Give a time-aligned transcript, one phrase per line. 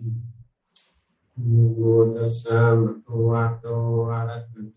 [0.00, 1.80] นะโม
[2.14, 3.66] ตัสสะภะคะวะโต
[4.10, 4.76] อะระหะโ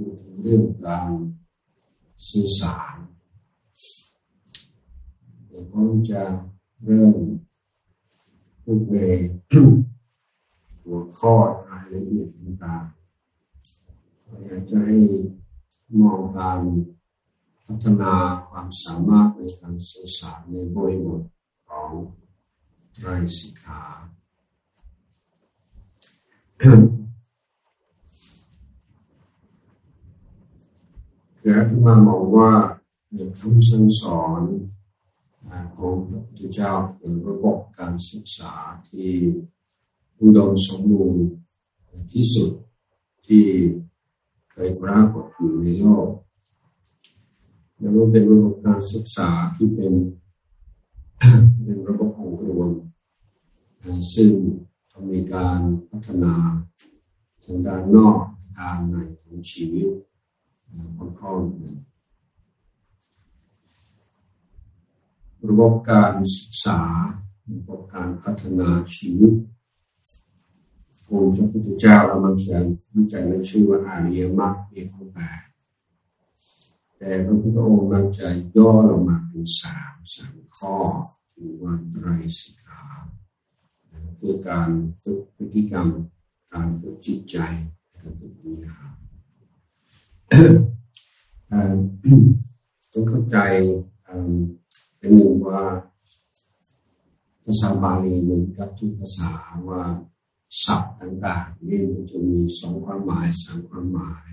[0.00, 1.08] พูดถึงเรื่องการ
[2.28, 2.96] สื่อสาร
[5.46, 6.22] เดี๋ยวผมจะ
[6.84, 7.14] เริ่ม
[8.62, 8.96] พูดใน
[10.84, 11.34] หัวข้อ
[11.68, 14.96] รายละเอียดต่างๆอยากจะให้
[16.00, 16.60] มองการ
[17.66, 18.12] พัฒนา
[18.48, 21.22] ความสามารถในการสื่อสารในบริบท
[21.68, 21.90] ของ
[22.94, 23.82] ไตรสิกขา
[31.42, 32.52] คืออาตมามองว่า
[33.14, 34.42] ในคำสั่งสอน
[35.76, 38.52] ของพระพุทธเจ้าเป็นระบบการศึกษา
[38.88, 39.10] ที่
[40.20, 41.24] อุดมสมบูรณ์
[42.12, 42.50] ที่สุด
[43.26, 43.44] ที่
[44.50, 46.08] เคยปรากฏอยู่ในโลก
[47.78, 49.94] แล้วก็เป็นระบบการศึกษาที่เป็น
[51.64, 52.70] เป็นระบบองค์รวม
[54.14, 54.30] ซึ่ง
[55.10, 56.34] มีการพัฒนา
[57.44, 58.20] ทางด้านนอก
[58.58, 59.88] ด้านในของชีวิต
[61.18, 61.74] พร้อมๆกัน
[65.48, 66.80] ระบบการศึกษา
[67.54, 69.34] ระบบการพัฒนาชีวิต
[71.10, 72.56] องค์พระพุทธเจ้าเรามักจะ
[72.94, 75.42] รู้จักในชื่อว่าอาริยมรรคมีองค์แปด
[76.98, 80.74] แต่พระพุทธองค์มักจะย่อลงมาเป็นสามสามข้อ
[81.32, 82.06] คือว่าไตร
[82.38, 82.82] สิกขา
[84.16, 84.70] เพื่อการ
[85.02, 85.88] ฝึกพฤติกรรม
[86.52, 87.36] การฝึกจิตใจ
[87.94, 88.76] การฝึกปัญญา
[92.92, 93.36] ต้องเข้าใจ
[94.06, 94.14] อั
[95.08, 95.62] นหนึ่งว่า
[97.44, 99.30] ภาษาบาลีเหมือนกับทุกภาษา
[99.68, 99.82] ว่า
[100.64, 104.26] ศัพท์ต่างๆนี่มันจะมีสองความหมายสามความหมาย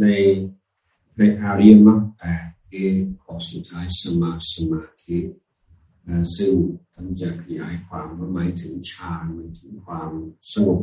[0.00, 0.04] ใน
[1.16, 2.90] ในอาริยมรรคแปดคือ
[3.22, 5.18] ข้อสุดท้ายสมาสมาธิ
[6.36, 6.52] ซึ่ง
[6.94, 10.10] ท่านจะขยายความว่าหมายถึงฌานหมายถึงความ
[10.52, 10.82] สงบ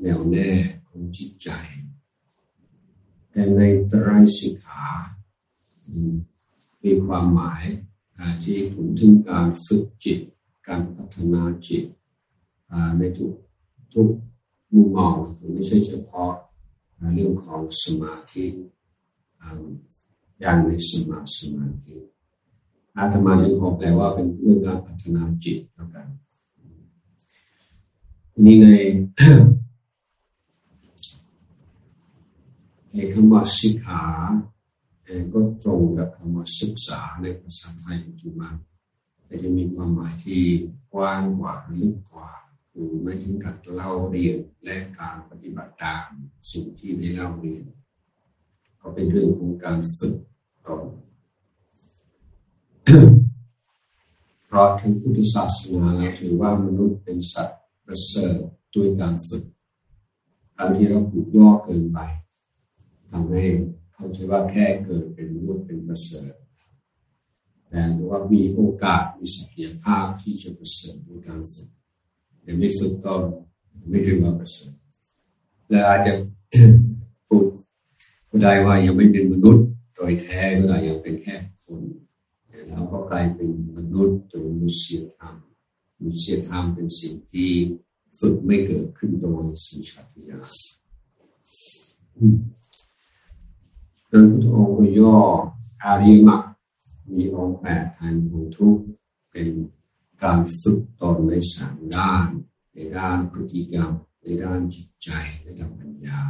[0.00, 0.50] แน่วแน่
[0.86, 1.48] ของจิตใจ
[3.34, 4.86] แต่ในไตรสิกขา
[6.82, 7.64] มีความหมาย
[8.42, 10.20] ที่ถึงถึงการฝึกจิต
[10.66, 11.84] การพัฒนาจิต
[12.98, 13.32] ในทุก
[13.92, 14.08] ทุก
[14.74, 15.14] มุมมอง
[15.52, 16.32] ไม่ใช่เฉพาะ
[17.14, 18.44] เรื่องของสมาธิ
[20.40, 21.96] อย่างในสมาสมาธิ
[22.96, 26.06] อาตมาเองขอแปลว่าเป็นเรื่องการพัฒนาจิตแล้วกัน
[28.44, 28.66] นี่ใน
[32.96, 34.02] ในคำว่าสิกขา
[35.32, 38.52] ก็ตรงกับคำว่าศึกษาในภาษาไทยปัจจุบัน
[39.26, 40.42] แต่จะมีความหมายที่
[40.92, 42.30] กว้างกว่าลึกกว่า
[42.70, 46.06] คือไม่ถึงกับเล่าเรียนและการปฏิบัติตาม
[46.50, 47.64] สิ่งที่ได้เล่าเรียน
[48.80, 50.14] ก็เป็นเรื่องของการฝึก
[50.66, 50.82] ตน
[54.46, 58.38] เพราะถึงพุทธศาสนาแล้วถือว่ามนุษย์เป็นสัตว์ประเสริฐ
[58.74, 59.44] ด้วยการฝึก
[60.56, 61.98] การที่เราผูกย่อเกินไป
[63.10, 63.44] ทำให้
[63.92, 66.32] เขาใช้ว่าแค่เกิดเป็นมนุษย์เป็นประเสริฐ
[67.68, 71.68] แต่ว่ามีโอกาสมีศักยภาพที่จะประเสริฐด้วยการฝึก
[72.42, 73.14] แต่ไม่ฝึกก็
[73.88, 74.72] ไม่ถึงว่าประเสริฐ
[75.68, 76.12] และอาจจะ
[77.28, 77.44] พูด
[78.30, 81.34] ก็ได้ว่ายังไม่เป็นมนุษย์โดยแท้ก็ได้ยังเป็นแค่
[81.64, 81.80] คน
[82.68, 85.34] แล้วก็กลายเป็นมนุษย์โดยมนุษยธรรม
[85.98, 87.50] มนุษยธรรมเป็นสิ่งที่
[88.20, 90.48] ฝึกไม่เกิดขึ้นโดยสัญชาตญาณ
[94.14, 95.16] นั้นพุทธองค์ก็ย่อ
[95.84, 96.42] อาริมรรค
[97.16, 98.78] มีองค์แปดทางของทุก
[99.30, 99.48] เป็น
[100.22, 102.28] การฝึกตนในสามด้าน
[102.74, 103.90] ในด้านพฤติกรรม
[104.22, 105.08] ในด้านจิตใจ
[105.42, 106.20] ในด้านปัญญา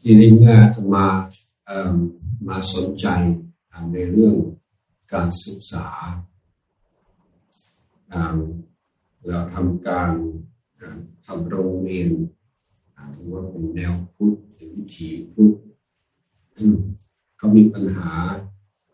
[0.00, 1.06] ทีนี้เมื่อจะมา
[2.48, 3.06] มาสนใจ
[3.92, 4.36] ในเรื่อง
[5.12, 5.86] การศึกษา
[9.26, 10.10] เราทำการ
[11.26, 12.10] ทำโรงเรียน
[13.14, 14.36] ถือว่าเป็นแนวพุทธ
[14.76, 15.54] วิถีพุทธ
[17.36, 18.10] เขามีปัญหา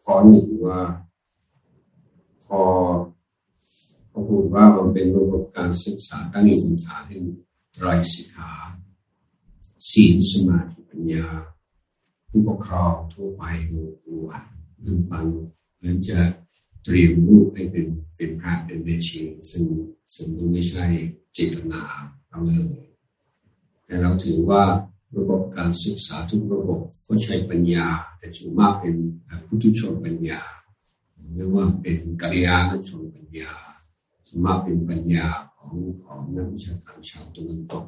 [0.02, 0.80] ข้อหนึ่งว่า
[2.44, 2.62] พอ
[4.08, 7.24] เขาพูดว่ามันเป็นระบบการศึกษาตั้งอยู่บนฐานแห่ง
[7.74, 8.52] ไตรสิกขา
[9.90, 11.26] ศีลสมาธิปัญญา
[12.30, 14.42] ผู้ปกครองทั่วไปดูดูอ่า
[14.96, 15.26] นฟัง
[15.76, 16.18] เหมือนจะ
[16.84, 17.86] เตรียมลูกให้เป็น
[18.16, 19.20] เป็นพระเป็นเมชี
[19.50, 19.64] ซึ่ง
[20.12, 20.84] ซึ่งไม่ใช่
[21.32, 21.82] เจตนา
[22.28, 22.78] เราเลย
[23.84, 24.62] แต่เราถือว่า
[25.16, 27.86] ระบบการศึกษาทุกระบบก็ใช้ปัญญา
[28.18, 28.94] แต่ส่วนมากเป็น
[29.46, 30.40] พุทธชนปัญญา
[31.34, 33.52] เรียกว่าเป็นกัลยาณชนปัญญา
[34.26, 35.26] ส่วนมากเป็นปัญญา
[35.56, 35.74] ของ
[36.04, 37.84] ของนักวิชาการชาวตะวันตก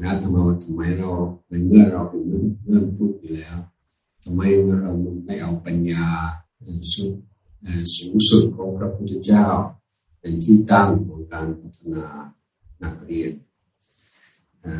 [0.00, 1.10] นะทำไมว่าทำไมเรา
[1.48, 3.56] ในเมื่อเราเป็นเรื่องเรื่องพูดอยู่แล้ว
[4.24, 4.40] ทำไม
[4.82, 4.92] เรา
[5.24, 6.04] ไม่เอาปัญญา
[6.92, 7.12] สุด
[7.96, 9.46] สูงสุดของพระพุทธเจ้า
[10.20, 12.04] เป็นที่ตั้งของการพัฒนา
[12.82, 13.32] นักเรียน
[14.64, 14.74] นะ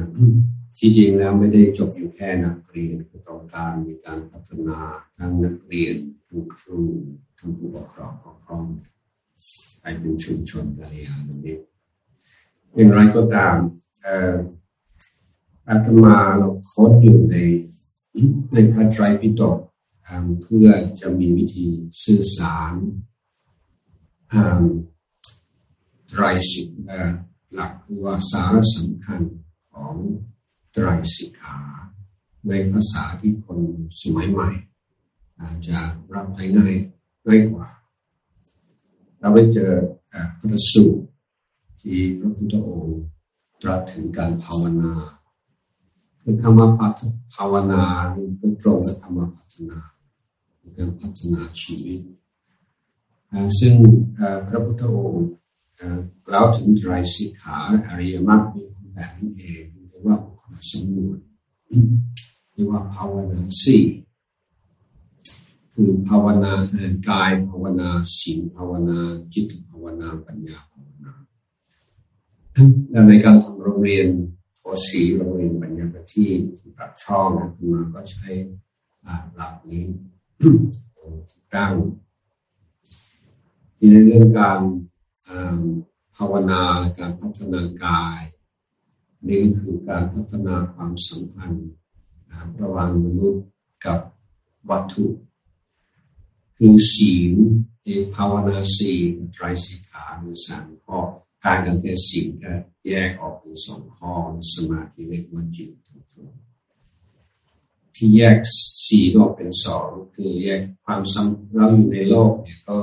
[0.79, 4.79] ที่จริงแล้วไม่ได้จบอยู่แค่นักเรียนก็ต้องการมีการพัฒนา
[5.19, 6.81] ทั้งนักเรียนทั้งครู
[7.38, 8.67] ทั้งผู้ปกครองพร้อม
[9.81, 11.65] ไปเป็นชุมชนกัลยาณมิตร
[12.75, 13.56] อย่างไรก็ตาม
[15.69, 17.37] อาตมาเราค้ดอยู่ใน
[18.53, 19.59] ในพระไตรปิฎก
[20.43, 20.69] เพื่อ
[21.00, 21.67] จะมีวิธี
[22.03, 22.75] สื่อสาร
[26.09, 26.69] ไตรสิก
[27.55, 27.73] หลัก
[28.03, 29.21] ว่าสาระสำคัญ
[29.73, 29.94] ของ
[30.75, 31.59] ไตรสิกขา
[32.49, 33.59] ในภาษาที่คน
[34.00, 34.49] สมัยใหม่
[35.41, 35.79] อาจจะ
[36.15, 36.75] รับได้ง่าย
[37.26, 37.69] ง่ายกว่า
[39.19, 39.73] เราไปเจอ
[40.38, 41.03] พระสูตร
[41.81, 43.00] ที่พระพุทธองค์
[43.62, 44.93] ตรัสถึงการภาวนา
[46.23, 46.69] คือคำว่า
[47.35, 47.85] ภาวนา
[48.17, 49.79] นี่ก็ตรงกับคำว่าพัฒนา
[50.76, 52.00] การพัฒนาชีวิต
[53.59, 53.75] ซึ่ง
[54.49, 55.29] พระพุทธองค์
[56.29, 60.19] กล่าวถึงไตรสิกขาอริยมรรคมีแบบนี้เองเรียกว่า
[60.70, 61.24] สมบูรณ์
[62.52, 63.84] เรียกว่าภาวนาสี่
[65.72, 66.52] คือภาวนา
[67.08, 68.98] กายภาวนาสิงภาวนา
[69.32, 71.12] จิตภาวนาปัญญาภาวนา
[72.90, 74.08] และในการทำโรงเรียน
[74.56, 76.26] โทสีโรงเรียนปัญญาประที
[76.58, 78.28] ที่ปรับช่องนะมาก็ใช้
[79.34, 79.84] หลักนี้
[81.54, 81.72] ตั้ง
[83.76, 84.60] ในเรื่องการ
[86.16, 86.62] ภาวนา
[86.98, 88.20] การพัฒนากาย
[89.29, 91.71] นี่คือการพัฒนาความสัมพันธ์
[92.61, 93.44] ระหว่างมนุษย์
[93.87, 94.00] กับ
[94.71, 95.06] วัตถุ
[96.56, 97.35] คือศีล
[98.15, 100.99] ภาวนาศีลไตรสิกขาหรือสามข้อ
[101.44, 102.53] การกันแต่ศีลก็
[102.87, 104.12] แยกออกเป็นสองข้อ
[104.53, 105.71] สมาธิเรียกว่าจิต
[107.97, 108.38] ที่แยก
[108.85, 112.76] สีออกเป็นสองคือแยกความสัมเราอยู่ในโลกเนี่ยก็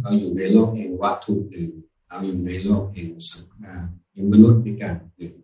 [0.00, 1.70] เราอยู่ในโลกเองวัตถุหนึ่ง
[2.06, 3.82] เราอยู่ในโลกเองสังขาร
[4.12, 5.34] เป็นมนุษย์ด้วยกันหนึ่ง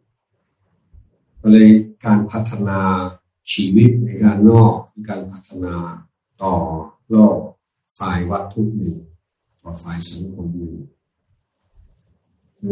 [1.46, 1.70] ก็เลย
[2.04, 2.80] การพัฒนา
[3.52, 4.76] ชีวิตในการนอก
[5.08, 5.74] การพัฒนา
[6.42, 6.54] ต่อ
[7.08, 7.38] โลก
[7.98, 8.96] ฝ่ายวัตถุหนึ่ง
[9.62, 10.76] ต่อฝ่ายสังคมหนึ่ง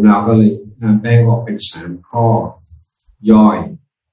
[0.05, 0.53] เราก็เลย
[1.01, 2.27] แบ่งออกเป็นสามข้อ
[3.31, 3.59] ย่อย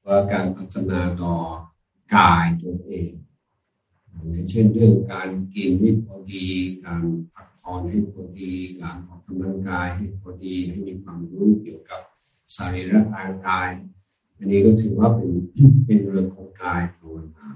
[0.05, 1.35] ว่าการพัฒนาต่อ
[2.15, 3.11] กายตัวเอง
[4.29, 6.47] อย่างเช่นเรื่องการกินให้พอดี
[6.85, 7.03] การ
[7.33, 12.01] พักผ่อนให้พอดี การออกกำลังกายให้พอดีให้มีความรู้เกี่ยวกับ
[12.55, 13.69] สรีระร่างกาย
[14.39, 15.31] อันนี้ก็ถือว่าเป็น
[15.85, 17.47] เป็นเรื่องของกายภาวนา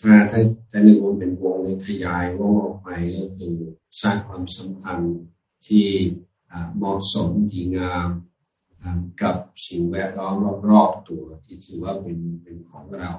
[0.00, 3.54] ถ้าถ้าถ้าในวงเป็นวงในขยายวงออกไปก็คือ
[4.00, 5.18] สร้างความสัมพันธ์
[5.66, 5.86] ที่
[6.76, 8.08] เหมาะสมดีงาม
[9.22, 10.34] กับสิ่งแวดล้อม
[10.70, 13.12] รอบๆตัวที่ถือว่าเป็นเป็นของเรา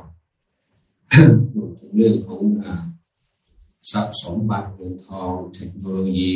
[1.56, 2.42] รวมถึงเรื่องของ
[3.92, 6.34] ทรัพย์สมบัติเงินทอง เทคโนโลยี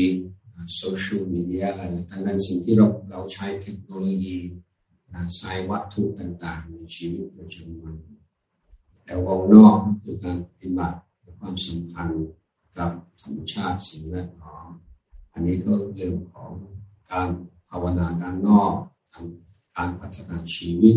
[0.75, 4.37] โซเชียลมีเดียอะไรทั้งนั้นสิ่งที่เราเราใช้เทคโนโลยี
[5.35, 7.95] ใช้วัตถุต่างๆ ในชีวิตประจำวัน
[9.05, 10.97] แต่วงนอกคือการปฏิบัติ
[11.39, 12.27] ความสัมพันธ์
[12.77, 14.67] กับธรรมชาติสิ่งแวดล้อม
[15.31, 16.51] อันนี้ก็เรื่องของ
[17.11, 17.27] การ
[17.69, 18.73] ภาวนาด้านนอก
[19.75, 20.95] การพัฒนาชีวิต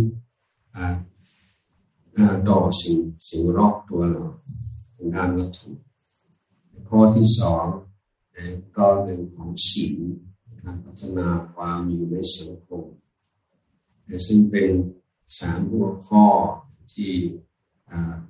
[2.49, 2.97] ต่อสิ่ง
[3.29, 4.25] สิ่งรอบตัวเรา
[4.97, 5.69] ทางด้านวัตถุ
[6.89, 7.67] ข้อที่สอง
[8.77, 9.99] ก็เรื่องของศีล
[10.63, 12.85] การพัฒนาความอยู่ในสังคม
[14.27, 14.71] ซึ่งเป็น
[15.39, 16.27] สามหัวข้อ
[16.95, 17.13] ที่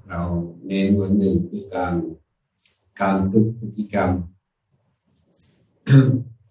[0.09, 0.23] เรา
[0.67, 1.95] เน้นวันหนึ่งคือการ
[3.01, 4.11] การฝึกพฤติกรรม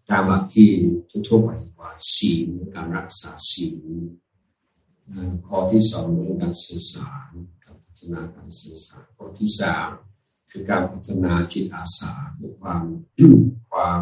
[0.10, 0.72] ตามหลักที่
[1.28, 1.50] ทั่วไป
[1.80, 3.78] ว่าศีลการรักษาศีล
[5.48, 7.32] ข้อที่สองเรื่องการสื่อสาร
[7.64, 9.90] การพัฒนาการสื่อสารข้อที่สาม
[10.52, 12.84] คือการพัฒนาจิตอาสาคือความ
[13.72, 14.02] ความ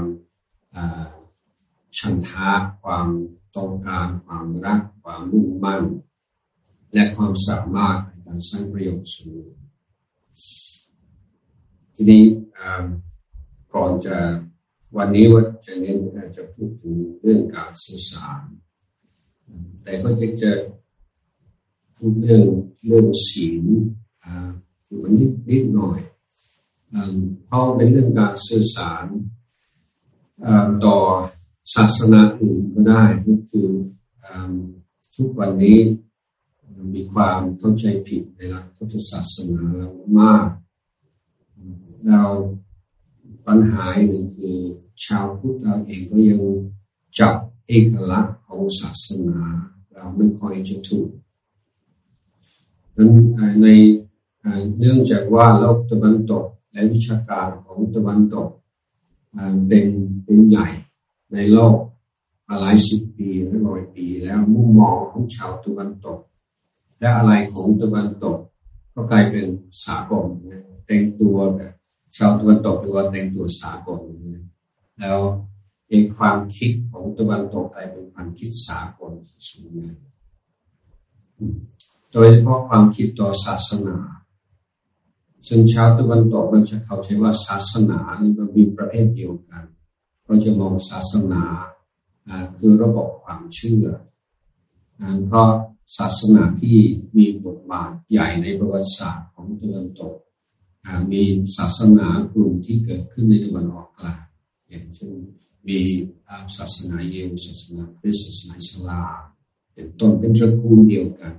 [1.97, 2.49] ชันทา
[2.83, 3.07] ความ
[3.55, 5.83] ต้องการความรัก ความมุ่งมั่น
[6.93, 9.45] และความสามารถในการสร้างประโยชน์สูง
[11.95, 12.23] ทีนี้
[13.73, 14.17] ก่อนจะ
[14.97, 15.97] วันนี้ว่าจะเน้น
[16.35, 18.41] จะพูดถึงเรื่องการสื่อสาร
[19.83, 20.51] แต่ก็จะจะ
[21.95, 22.45] พูดเรื่อง
[22.87, 23.65] เรื่องศีล
[24.87, 25.99] อยู่นิดนิดหน่อย
[27.45, 29.05] เพราะเป็นเรื่องการสื่อสาร
[30.85, 30.97] ต่อ
[31.75, 33.69] ศาสนาอื่นก็ได้ก็คือ
[35.15, 35.79] ทุกวันนี้
[36.93, 40.47] มีความเข้าใจผิดในหลักพุทธศาสนาเรามาก
[42.07, 42.23] เรา
[43.47, 44.59] ปัญหาหนึ่งคือ
[45.05, 46.41] ชาวพุทธเราเองก็ยัง
[47.19, 47.35] จับ
[47.67, 49.39] เอกลักษณ์ของศาสนา
[49.93, 51.09] เราไม่ค่อยจะถูก
[52.95, 53.09] นั้น
[53.61, 53.67] ใน
[54.77, 58.49] เนื่องจากว่าโลกตะวันตก และวิชาการของตะวันตก
[59.67, 59.87] เป็น
[60.23, 60.67] เป็นใหญ่
[61.33, 61.77] ในโลก
[62.47, 66.19] มาหลายสิบปีหรือร้อยปีแล้วมุมมองของชาวตะวันตก
[66.99, 68.37] และอะไรของตะวันตก
[68.93, 69.45] ก็กลายเป็น
[69.85, 70.25] สากล
[70.85, 71.73] แต่งตัวแบบ
[72.17, 73.99] ชาวตะวันตกหรือว่าแต่งตัวสากล
[74.99, 75.19] แล้ว
[75.89, 79.11] เองความคิดของตะวันตกกลายเป็นความคิดสากล
[79.47, 79.89] ส่วนใหญ่
[82.11, 83.97] โดยเฉพาะความคิดต่อศาสนา
[85.49, 89.63] ซึ่งชาวตะวันตกมันจะเข้าใจว่าศาสนานี่มันมีประเภทเดียวกัน
[90.25, 91.43] เราจะมองศาสนา
[92.57, 93.87] คือระบบความเชื่อ
[95.25, 95.49] เพราะ
[95.97, 96.77] ศาสนาที่
[97.17, 100.15] มีบทบาทใหญ่ในประวัติศาสตร์ของตะวันตก
[101.11, 101.21] มี
[101.57, 104.23] ศาสนากลุ่มที่เกิดขึ้นในตะวันออกกลาง
[104.69, 105.13] อย่างเช่น
[105.67, 105.79] มี
[106.57, 109.19] ศาสนาเยวศาสนาคริสต์ศาสนาอิสลาม
[109.73, 111.33] เป็นต้นเป็นตระกูลเดียวกัน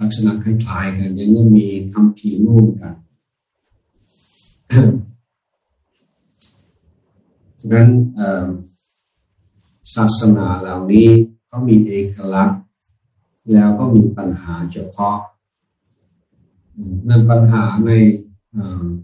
[0.00, 2.94] ลักษณะคล้ายๆกัน ยังก็มีคำผีร่วมกัน
[7.60, 7.88] ฉะนั้น
[9.94, 11.08] ศาสนาเหล่านี้
[11.50, 12.60] ก็มีเอกลักษณ์
[13.52, 15.18] แล้วก็มีปัญหาเฉพาะ
[17.08, 17.90] นั่นปัญหาใน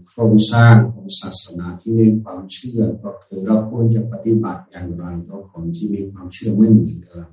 [0.07, 7.27] โครงสร้างของศาสนาที่มีความเชื่อก็คือเราควรจะปฏิบัติอย่างไรต่อคนที่มีความเชื่อไม่เหมือนกัน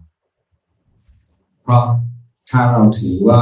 [1.62, 1.85] เพราะ
[2.50, 3.40] ถ้าเราถือว่า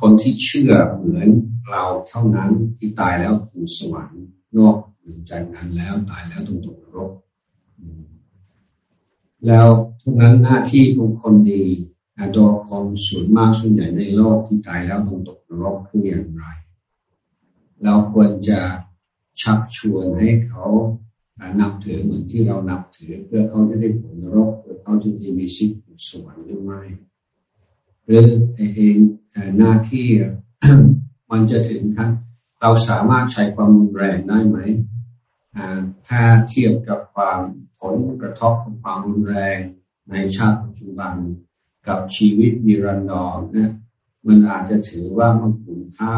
[0.00, 1.28] คนที่เชื่อเหมือน
[1.70, 4.24] เราเท่านั้นที่ตายแล้วถูกสวรรค์
[4.56, 4.76] นอก
[5.30, 7.12] จากนั้นแล้วตายแล้วต้องตกนรก
[9.46, 9.68] แล้ว
[10.00, 11.64] ทุกนั้นหน้าที่ของคนดี
[12.32, 16.42] โดยคนส่วนมากส่วนใหญ่ในโลกที่ตายแล้วต้องตกนรกคืออย่างไร
[17.82, 18.60] เราควรจะ
[19.40, 20.64] ชักชวนให้เขา
[21.60, 26.80] นับถือเหมือนที่เรานับถือ เพื่อเขาจะได้ผลนรกเพื่อเขาจะได้มีชีวิตสวรรค์หรือไม่
[28.06, 28.96] หรือเอง
[29.58, 30.06] หน้าที่
[31.30, 32.10] มันจะถึงขั้น
[32.60, 34.58] เราสามารถใช้ความรุนแรงได้ไหม
[36.08, 37.40] ถ้าเทียบกับความ
[37.80, 39.58] ผลกระทบของความรุนแรง
[40.10, 41.14] ในชาติปัจจุบัน
[41.88, 43.72] กับชีวิตมีรันดอรนะ
[44.26, 46.16] มันอาจจะถือว่ามันคุ้มค่า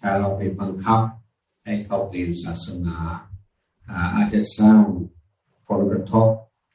[0.00, 1.00] ถ้าเราไปบังคับ
[1.64, 2.96] ให้เขาเปลี่ยนศาสนา
[4.14, 4.82] อาจจะสร้าง
[5.68, 6.28] ผลกระทบ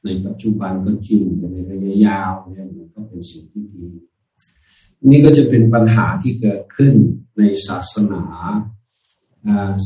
[0.04, 3.86] ในปัจจุบันก็จริงแต่ในระยะยาวเนี่ยมันก็เป็นสิ่งที่ดี
[5.04, 6.94] นี่ก็จะเป็นปัญหาที่เกิดขึ้น
[7.38, 8.22] ในศาสนา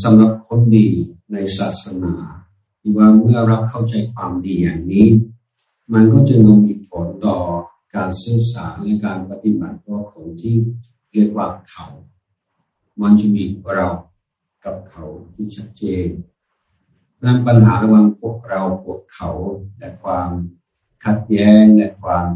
[0.02, 0.88] สำหรับคนดี
[1.32, 2.14] ในศาสนา
[2.80, 5.08] ที่ว่าเมื่อเราเข้าใจความดีอย่างนี้
[5.92, 7.38] มันก็จะนมีผลต่อ
[7.94, 10.56] การสื่อสารและการปฏิบัติต่อคนที่
[11.12, 11.86] เรียกว่าเขา
[13.02, 13.88] มันจะมีเรา
[14.64, 16.08] กับเขาที่ชัดเจน
[17.24, 19.30] นั้นปัญหาระหว่างพวกเราพวกเขา
[19.78, 20.30] และความ
[21.04, 22.28] ขัดแย้งและความ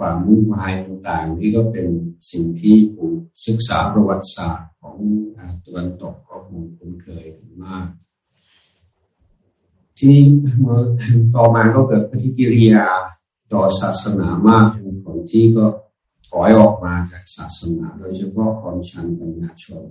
[0.00, 1.88] ความมุ่งหมายต่างๆ นี่ก็เป็น
[2.30, 3.10] สิ่งที่ผู้
[3.46, 4.96] ศึกษาประวัติศาสตร์ของ
[5.64, 7.24] ตะวันตกก็คงคุ้นเคย
[7.64, 7.86] มาก
[9.98, 10.16] ที่
[10.60, 10.80] เมื่อ
[11.34, 12.86] ต่อมาก็เกิดปฏิกิริยา
[13.52, 15.64] ต่อศาสนามากจนคนที่ก็
[16.28, 19.84] ถอยออกมาจากศาสนา โดยเฉพาะคนชั้นปัญญาชน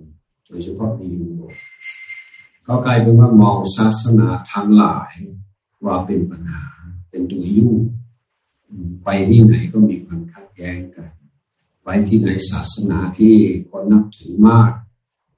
[0.47, 1.53] โดยเฉพาะในยุโรป
[2.63, 5.11] เขากลายเป็นว่ามองศาสนาทั้งหลาย
[5.85, 6.65] ว่าเป็นปัญหา
[7.09, 7.75] เป็นตัวยุ่ง
[9.03, 11.09] ไปที่ไหนก็มีความขัดแย้งกัน
[11.83, 13.35] ไปที่ไหนศาสนาที่
[13.69, 14.71] คนนับถือมาก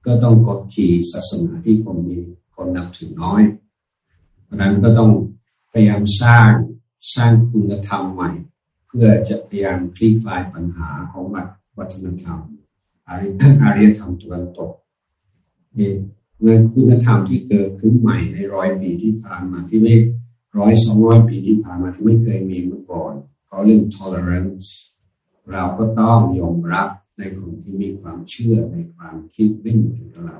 [0.05, 2.17] ก็ต้องกดขี่ศาสนาที่คนมี
[2.55, 3.41] คนนับถือน้อย
[4.43, 5.11] เพราะนั้นก็ต้อง
[5.71, 6.49] พยายามสร้าง
[7.15, 8.31] สร้างคุณธรรมใหม่
[8.87, 11.23] เพื่อจะพยายามคลี่คลายปัญหาของ
[11.77, 12.39] วัฒนธรรม
[13.07, 14.71] อารยธรรมตะวันตก
[16.41, 19.95] เงินคุณธรรมที่เกิดขึ้นใหม่ในร้อยปีที่ผ่านมาที่ไม่
[20.59, 23.13] ร้อยสองร้อยปีที่ผ่านมาที่ไม่เคยมีมาก่อน
[23.45, 24.67] เขาเรื่อง tolerance
[25.51, 30.39] เราก็ต้องยอมรับในคนที่มีความเชื่อในความคิดไม่เหมือนกับเรา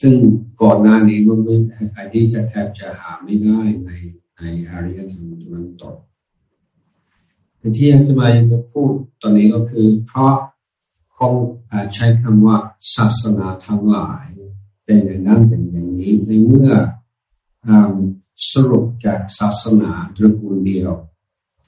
[0.00, 0.14] ซึ่ง
[0.62, 1.56] ก่อนหน้านี้มันไม่
[1.92, 3.90] ไอ้ที่จะแทบจะหาไม่ได้ใน
[4.36, 5.96] ในอารยธรรมตะวันตก
[7.58, 10.34] แต่ที่อาจารย์จะพูดตอนนี้ก็คือ เพราะ
[11.16, 11.34] คง
[11.92, 12.56] ใช้คำว่า
[12.94, 14.24] ศาสนาทั้งหลาย
[14.84, 16.70] เป็นอย่างนั้นเป็นอย่างนี้ในเมื่อ
[18.52, 20.92] สรุปจากศาสนาตระกูลเดียว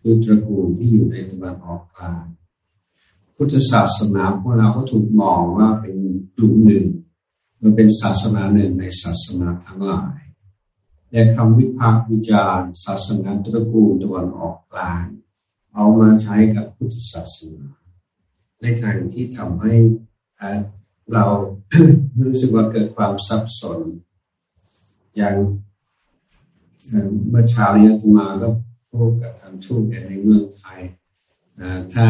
[0.01, 2.25] คือตระกูลที่อยู่ในตะวันออกกลาง
[3.37, 5.97] พุทธศาสนาพวกเราก็ถูกมองว่าเป็น
[6.37, 6.87] กลุ่มหนึ่ง
[7.61, 10.21] มันเป็นศาสนาหนึ่งในศาสนาทั้งหลาย
[11.11, 15.05] และคำวิพากษ์วิจารณ์ศาสนาตระกูลตะวันออกกลาง
[15.75, 17.67] เอามาใช้กับพุทธศาสนา
[18.63, 19.75] ในทางที่ทำให้
[21.13, 21.25] เรา
[22.25, 23.81] รู้สึกว่าเกิดความสับสน
[25.17, 25.35] อย่าง
[27.31, 28.49] เมื่อเช้านี้มาก็
[28.93, 30.81] พูดกับทางทูตในเมืองไทย
[31.95, 32.09] ถ้า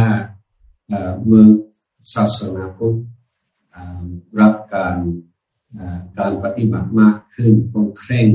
[1.27, 1.49] เมือง
[2.15, 2.97] ศาสนาพุทธ
[4.41, 4.97] รับการ
[6.19, 8.29] การปฏิบัติมากขึ้นคงเคร่ง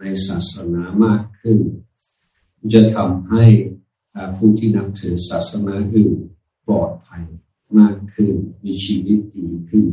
[0.00, 1.58] ในศาสนามากขึ้น
[2.72, 3.44] จะทำให้
[4.36, 6.14] ผู้ที่นับถือศาสนาอื่น
[6.66, 7.24] ปลอดภัย
[7.78, 9.86] มากขึ้นมีชีวิตดีขึ้น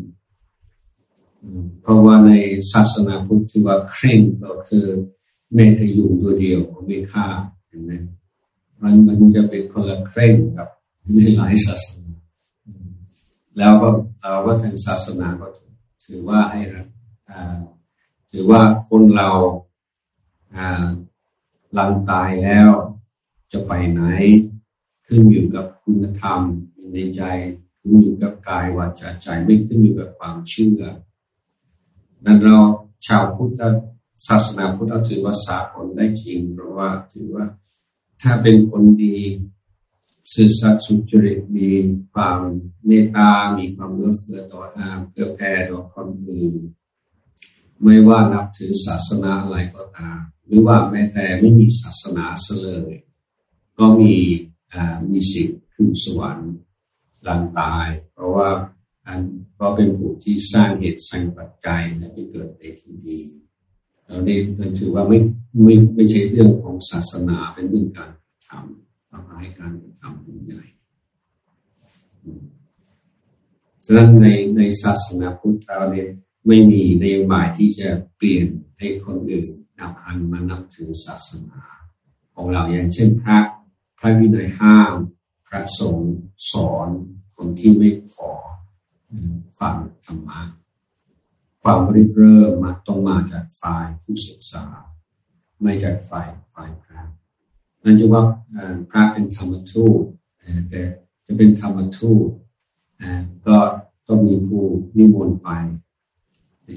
[1.82, 2.32] เพราะว่าใน
[2.72, 4.88] ศาสนาพุทธที่ว่าเคร่งก็คือ
[5.54, 7.26] แม้แต่อยู่ตัวเดียวไม่ฆ่า
[7.68, 7.92] เห็นไหม
[8.82, 10.68] มันมันจะเป็นคนละเคร่งกับ
[11.16, 12.16] ในหลายศาสนา
[13.58, 13.90] แล้วก็
[14.22, 15.48] เราก็ทางศาสนาก็
[16.06, 16.60] ถือว่าให้
[18.32, 19.30] ถือว่าคนเรา
[21.74, 22.70] หลังตายแล้ว
[23.52, 24.02] จะไปไหน
[25.06, 26.40] ขึ้นอยู่กับคุณธรรม
[26.94, 27.22] ในใจ
[27.80, 30.82] ขึ้นอยู่กับกายวาจาใจไม่ขึ้นอยู่กับความเชื่อ
[32.26, 32.58] นั้นเรา
[33.06, 33.62] ชาวพุทธ
[34.26, 37.46] ศาสนาพุทธถือว่าสากลได้จริง เพราะว่าถือว่า
[38.22, 39.18] ถ้าเป็นคนดี
[40.34, 41.70] สื่อสัตย์สุจริตมี
[42.14, 42.40] ความ
[42.86, 46.56] เมตตา มีความเอื้อเฟื้อต่ออาเพื่อแผ่ต่อคนอื่น
[47.84, 52.26] ไม่ว่านับถือศาสนาอะไรก็ตาม หรือว่าแม้แต่ไม่มีศาสนา
[52.64, 52.92] เลย
[53.78, 54.16] ก็มี
[55.10, 56.54] มีสิทธิ์ขึ้นสวรรค์
[57.24, 58.50] หลังตาย เพราะว่า
[59.08, 59.20] อัน
[59.60, 63.20] ก็เป็นผู้ที่สร้างเหตุสร้างปัจจัยและไปเกิดในที่ดี
[64.08, 64.36] เราได้
[64.80, 65.18] ถือว่าไม่
[65.64, 68.12] ไม่ไม่ใช่เรื่องของศาสนาเป็นเรื่องการ
[68.48, 70.64] ทำทำให้การทำเป็นใหญ่
[73.86, 76.10] ฉะนั้นในในศาสนาพุทธเราเนี่ย
[76.48, 78.48] ไม่มีนโยบายที่จะเปลี่ยน
[78.80, 79.48] ให้คนอื่น
[79.80, 81.62] นับอันมานับถือศาสนา
[82.34, 83.38] ของเราอย่างเช่นพระ
[84.00, 84.96] พระวินัยห้าม
[85.48, 86.16] พระสงฆ์
[86.52, 86.90] สอน
[87.36, 88.32] คนที่ไม่ขอ
[89.60, 90.40] ฟังธรรมะ
[91.64, 94.66] ความริเริ่มมาต้องมาจากฝ่ายผู้ศึกษา
[95.62, 97.02] ไม่จากฝ่ายฝ่ายพระ
[97.84, 98.24] นั่นจะว่า
[98.90, 100.02] พระเป็นธรรมทูต
[100.70, 100.82] แต่
[101.26, 102.28] จะเป็นธรรมทูต
[103.48, 103.58] ก็
[104.08, 104.64] ต้องมีผู้
[104.98, 105.50] นิมนต์ไป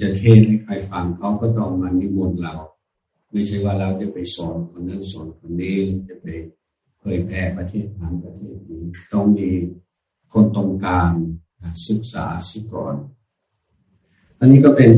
[0.03, 2.55] จะเทศให้ใครฟังเขาก็ต้องมานิมนต์เรา
[3.33, 6.27] ไม่ใช่ว่าเราจะไปสอนคนนั้นสอนคนนี้จะไป
[6.99, 9.51] เผยแพร่ประเทศนั้นประเทศนี้ต้องมี
[10.33, 11.12] คนตรงการ
[11.88, 12.95] ศึกษาสิก่อน
[14.40, 14.90] อันนี้ก็เป็น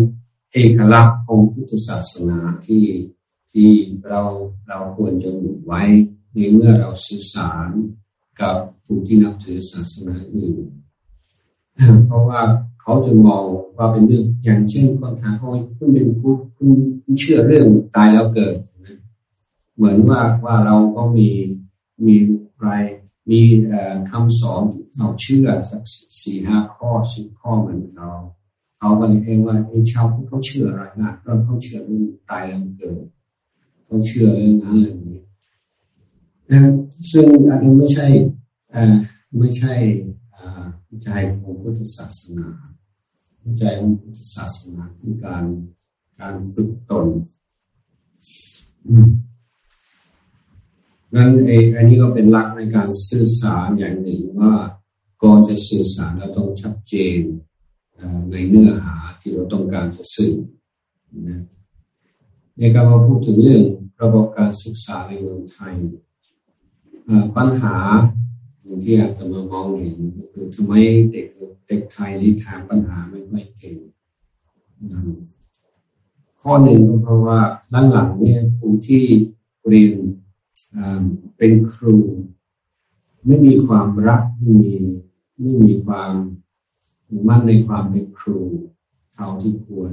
[0.53, 2.87] เอกลักษณ์ของพุทธศาสนาที่
[3.53, 3.71] ที่
[4.09, 4.23] เรา
[4.69, 5.83] เราควรจะหนุนไว้
[6.35, 7.69] ในเมื่อเราสื่อสาร
[8.41, 10.65] กับผู้ที่นับถือศาสนาอื่น
[12.07, 12.41] เพราะว่า
[12.81, 13.45] เขาจะมอง
[13.77, 16.71] ว่าเป็นเรื่องอย่างเช่นคนทางเขาคุณเป็นผู้คุณ
[17.19, 18.55] เชื่อเรื่องตายแล้วเกิด
[19.77, 21.29] เหมือนว่าว่าเราก็มี
[22.07, 22.17] มี
[22.59, 22.69] ไร
[23.31, 23.41] มี
[24.11, 24.63] คำสอน
[24.97, 25.83] เราเชื่อสัก
[26.21, 28.13] สี่ห้าข้อสิบข้อเหมือนเรา
[28.83, 33.05] เขาก็เลยเองว่าไอ้ชาวพุทธเขาเชื่ออะไรนะก็เขาเชื่อเรื่องตายแล้วเกิด
[33.85, 35.21] เขาเชื่อเรื่องนั้นเรื่องนี้
[37.11, 38.07] ซึ่งอันนี้ไม่ใช่
[39.39, 39.75] ไม่ใช่
[41.03, 41.09] ใจ
[41.41, 42.49] ของพุทธศาสนา
[43.59, 45.45] ใจของพุทธศาสนาคือการ
[46.21, 47.07] การฝึกตน
[51.15, 54.55] นั้นไอ้อันนี้ก็เป็นหลักในการสื่อสารอย่างหนึ่งว่า
[55.23, 57.21] ก่อนจะสื่อสารเราต้องชัดเจน
[58.31, 60.35] ในเนื้อหาที่เราต้องการจะสื่อ
[61.29, 61.43] นะ
[62.59, 63.63] ในการมาพูดถึงเรื่อง
[64.03, 65.75] ระบบการศึกษาในเมืองไทย
[67.37, 67.77] ปัญหา
[68.63, 69.99] อย่างที่อาจจะมามองเห็น
[70.33, 70.73] คือทำไม
[71.11, 71.27] เด็ก
[71.67, 73.77] เด็กไทยนี่ทางปัญหาไม่ค่อยเก่ง
[76.41, 77.41] ข้อหนึ่งก็เพราะว่า
[77.93, 79.05] หลังๆเนี่ยผู้ที่
[79.69, 79.97] เรียน
[81.37, 81.97] เป็นครู
[83.27, 84.75] ไม่มีความรักไม่มี
[85.41, 86.13] ไม่มีความ
[87.29, 88.41] มั่นในความเป็นครู
[89.13, 89.93] เท่าที่ควร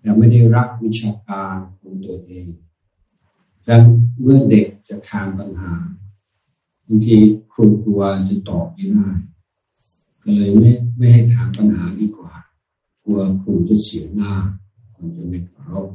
[0.00, 2.46] แต่ไม่ได้รักวิชาการของตัวเอง
[3.68, 3.82] ดัง
[4.20, 5.72] เมื่อเด็กจะทางปัญหา
[6.86, 7.16] บางที
[7.52, 9.08] ครูกลัวจะตอบไม่ได้
[10.22, 12.32] ก็เลยไม่ไม่ให้ถามปัญหาดีกว่า
[13.04, 14.32] กลัวครูจะเสียหน้า
[14.94, 15.88] คนจะไม่เคารพ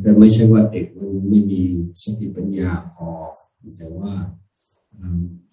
[0.00, 1.62] แต่ไม่ใช่ว่าเด็กมันไม่มี
[2.02, 3.08] สติปัญญาพอ
[3.76, 4.12] แต่ว่า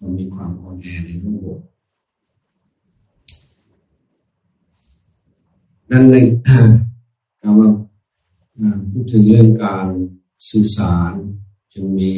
[0.00, 1.58] มันมีความอ่อนแอในระบบ
[5.92, 6.16] นั่นใน
[7.40, 7.70] การว่า
[8.90, 9.88] พูดถึงเรื่องการ
[10.48, 11.12] สื่อสาร
[11.72, 12.14] จึงมี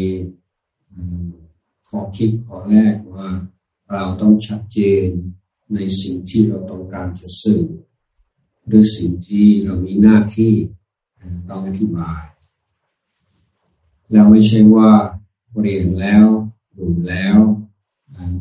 [1.88, 3.28] ข้อคิดข้อแรกว่า
[3.92, 5.06] เราต้องชัดเจน
[5.74, 7.64] ในสิ่งที่เราต้องการจะสื่อ
[8.66, 10.54] หรือสิ่งที่เรามีหน้าที่
[11.48, 12.22] ต้องอธิบาย
[14.10, 14.90] แล้วไม่ใช่ว่า
[15.60, 16.26] เรียนแล้ว
[16.78, 17.38] ดูแล้ว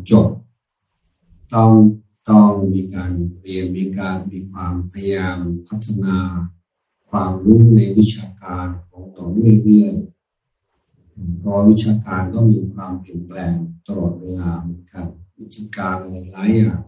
[0.09, 0.27] จบ
[1.53, 1.71] ต้อง
[2.29, 6.17] ต้องมีการเรียนมีการมีความพยายามพัฒนา
[7.09, 13.53] ความรู้ในวิชาการของต่อเรื่อยๆเพราะวิชาการก็มีความเปลี่ยนแปลง
[13.87, 15.05] ตลอดเวลาเหมือนกัน
[15.39, 15.95] วิธีการ
[16.33, 16.79] หลายอย่าง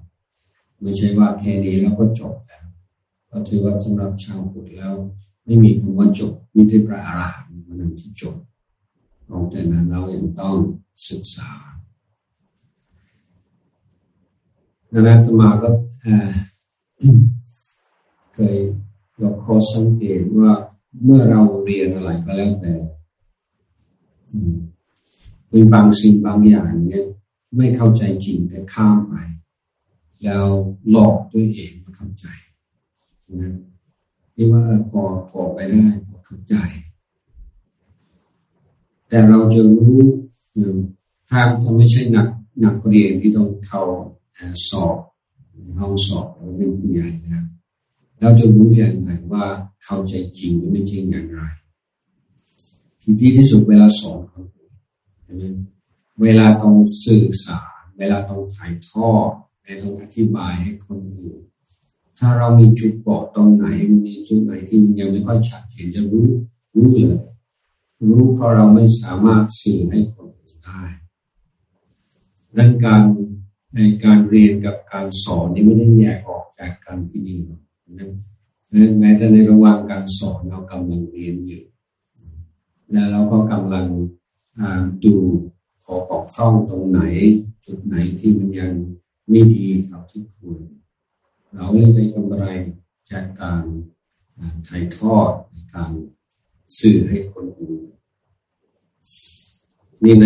[0.82, 2.66] ไม่ใช่ว่าแค่นี้แล้วก็จบแล้ว
[3.30, 4.94] ก็ถือว่าสำหรับชาวพุทธแล้ว
[5.46, 8.36] ไม่มีคำว่าจบมีแต่พระอรหันต์นั้นที่จบ
[9.30, 10.56] นอกจากนั้นเรายังต้อง
[11.10, 11.52] ศึกษา
[14.98, 15.70] ดังนั้นตมาก็
[18.34, 18.56] เคย
[19.18, 20.54] เราขอสังเกตว่า
[21.04, 22.74] เมื่อเราเรียนอะไรก็แล้วแต่
[25.52, 27.06] มีบางสิ่งบางอย่างเนี่ย
[27.56, 29.16] ไม่เข้าใจจริงแต่ข้ามไป
[30.24, 30.46] แล้ว
[30.92, 32.26] หลอกด้วเองมาเข้าใจ
[33.42, 33.54] นะ
[34.36, 36.56] นี่ว่าพอพอไปได้พอเข้าใจ
[39.10, 39.98] แต่เราจะรู้
[41.30, 42.28] ถ้าจะไม่ใช่นัก
[42.64, 43.84] นักเรียนที่ต้องเข้า
[44.70, 44.98] สอบ
[45.80, 47.44] ห้องสอบเราเป็นผู้ใหญ่นะ
[48.20, 49.46] เราจะรู้อย่างไรว่า
[49.84, 51.42] เข้าใจจริงหรือไม่จริงอย่างไร
[53.02, 54.42] ที่ดีที่สุดเวลาสอนเขา
[56.22, 59.30] เวลาต้องสื่อสาร เวลาต้องถ่ายทอด
[59.62, 61.36] เวลาต้องอธิบายให้คนอื่
[62.20, 63.66] ถ้าเรามีจุดบอดตรงไหน
[64.06, 66.28] มีจุดไหนที่ยังไม่ค่อยชัดเจนจะรู้
[66.76, 67.24] รู้เลย
[68.08, 70.84] รู้เพราะเราไม่สามารถสื่อให้คนอื่นได้
[72.58, 73.02] ดังการ
[73.76, 77.62] ในการเรียนกับการสอนนี่ไม่ได้แยกออกจากกันที่นี่หรอก
[78.00, 78.10] นะ
[79.00, 81.64] แม้แต่ในระหว่างการสอนเรากำลังเรียนอยู่
[82.92, 83.88] แล้วเราก็กำลัง
[85.06, 85.16] ดู
[85.86, 87.02] ขอปกพร่องตรงไหน
[87.66, 88.72] จุดไหนที่มันยัง
[89.30, 90.60] ไม่ดีเท่าที่ควร
[91.54, 92.44] เราไม่ได้กำไร
[93.12, 93.64] จากการ
[94.68, 95.92] ถ่ายทอดในการ
[96.80, 97.82] สื่อให้คนอื่น
[100.04, 100.26] มีใน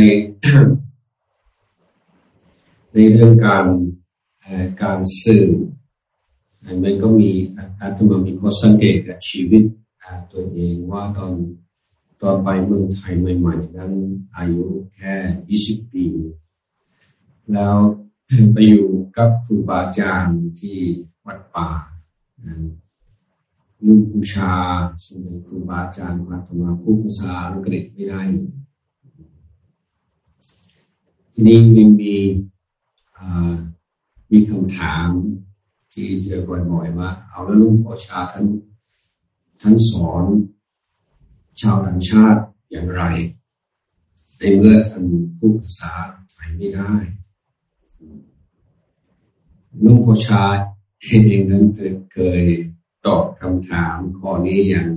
[3.00, 3.68] ในเรื่องการ
[4.84, 5.46] การสื่อ
[6.84, 7.32] มันก็มี
[7.82, 9.64] อาตมามีข้อสังเกตกับชีวิต
[10.32, 11.34] ตัวเองว่าตอน
[12.22, 13.94] ตอนไปเมืองไทยใหม่ๆนั้น
[14.38, 15.14] อายุแค่
[15.60, 16.06] 20 ปี
[17.54, 17.76] แล้ว
[18.54, 20.78] ไปอยู่กับครูบาอาจารย์ที่
[21.26, 21.70] วัดป่า
[23.86, 24.56] ลุงปูชา
[25.04, 28.22] ซึ่งเป็นครูบาอาจารย์มาตมาพูดภาษาอังกฤษไม่ได้
[31.32, 32.16] ทีนี้ยังมี
[34.32, 35.10] มีคำถาม
[35.94, 38.46] ที่เจอบ่อยๆว่าเอาแล้วลุงปูชาท่าน
[39.62, 40.24] ท่านสอน
[41.62, 43.04] ชาวต่างชาติอย่างไร
[44.38, 45.04] ในเมื่อท่าน
[45.38, 45.94] พูดภาษา
[46.32, 46.94] ไทยไม่ได้
[49.84, 50.44] ลุงโพชา
[51.04, 51.66] เองนั้น
[52.14, 52.44] เคย
[53.06, 54.88] ตอบคำถามข้อนี้อย่าง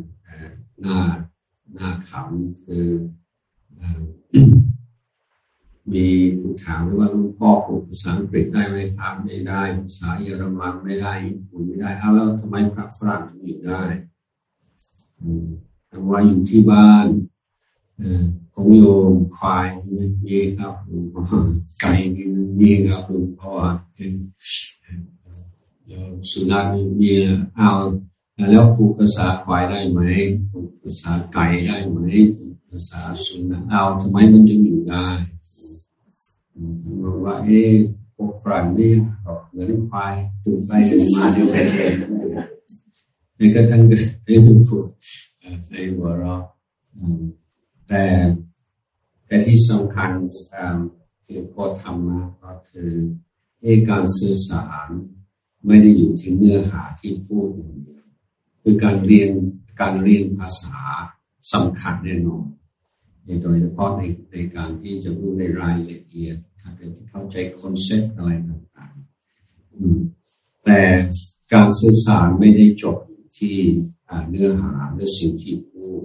[0.85, 1.01] น่า
[1.77, 2.87] น่าขำคือ
[5.95, 6.07] มี
[6.41, 13.83] ผู้ถามว่าลุงพ่อพูดภาษาอังกฤษได้ไหมครับไม่ได้ภาษาเยอรมันไม่ได้ญี่ปุ่นไม่ได้เอาแล้วทำไมพระฝรั่งถึงอยู่ได้
[16.11, 17.07] ว่าอยู่ที่บ้าน
[18.55, 19.67] ของโยมควาย
[20.25, 20.75] มีครับ
[21.81, 21.93] ไก่
[22.59, 23.03] มีครับ
[23.37, 23.71] เพราะว่า
[26.31, 26.65] สุนัข
[27.01, 27.13] มี
[27.57, 27.71] เอา
[28.51, 30.01] แล้วผูกภาษาควายได้ไหม
[30.49, 31.99] ผูกภาษาไก่ได้ไหม
[32.71, 35.09] ภาษาสุนัขเอาทำไมมันจึงอยู่ได้
[37.03, 37.73] บอกว่าเอ๊ะ
[38.17, 38.93] พวกฝรั่งนี่
[39.51, 41.95] เหมือนควายตื่นไปตื่นมาเดี๋ยวไปเอง
[43.39, 44.87] นี่ก็ทั้งเป็นผูก
[45.71, 46.35] ในหัวเรา
[47.89, 48.05] แต่
[49.27, 50.11] แต่ที่สำคัญ
[51.25, 52.91] คือพอทำมาก็คือ
[53.89, 54.89] การสื่อสาร
[55.67, 58.05] ไม่ได้อยู่ที่เนื้อหาที่พูดอย่างเดียว
[58.63, 59.31] คือการเรียน
[59.81, 60.79] การเรียนภาษา
[61.53, 62.45] สำคัญแน่นอน
[63.43, 70.81] โดยเฉพาะในในการที่จะรู้ในรายละเอียดการที่เข้าใจคอนเซ็ปต์อะไรต่างๆแต่
[71.53, 72.97] การสื่อสารไม่ได้จบ
[73.39, 73.57] ที่
[74.29, 76.05] เนื้อหาหรือสิ่งที่พูด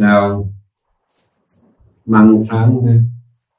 [0.00, 0.24] แล้ว
[2.12, 3.00] บางครั้งนะ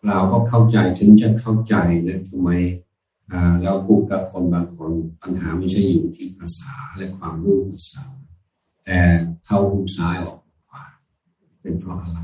[0.08, 1.76] เราก็เข้าใจถึงจะเข้าใจ
[2.08, 2.50] นะทำไม
[3.62, 4.92] แล้วพูดกับคนบางคน
[5.22, 8.06] ปัญหาไม่ใช่อยู่ที่ภาษาและความรู้ภาษา
[8.86, 9.00] แต่
[9.46, 10.43] เขาหูซ้ายออก
[11.64, 12.20] เป็นเพราะอะไร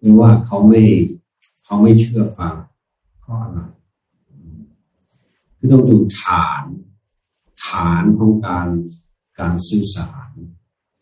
[0.00, 0.82] หรือว่าเขาไม่
[1.64, 2.54] เขาไม่เชื่อฟัง
[3.20, 3.60] เพราะอะไร
[5.56, 6.64] คือต้องดูฐาน
[7.66, 8.68] ฐานของการ
[9.38, 10.30] การสื่อสาร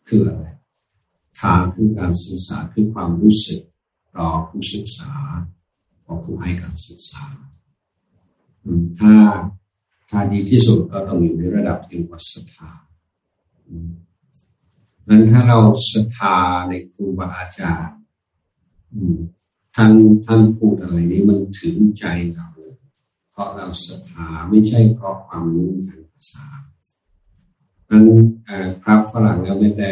[0.07, 0.45] คืออะไร
[1.39, 3.61] ฐานคือการสื่อสารคือความรู้สึก
[4.17, 5.13] ต่อผู้ศึกษา
[6.05, 7.25] ต่อผู้ให้การศึกษา
[8.99, 9.13] ถ้า
[10.09, 12.71] ถ้าดีที่สุดก็ต้องอยู่ในระดับที่ว่าศรัทธา
[15.09, 15.59] นั้นถ้าเรา
[15.91, 16.37] ศรัทธา
[16.69, 17.99] ในครูบาอาจารย์
[19.75, 19.91] ท่าน
[20.25, 22.47] ท่านพูดอะไรนี้มันถึงใจเรา
[23.31, 26.45] เพราะเราศรัทธาไม่ใช่เพราะความรู้ทางภาษา
[27.89, 28.05] นั้น
[28.81, 29.91] พระฝรั่งแล้วไม่แต่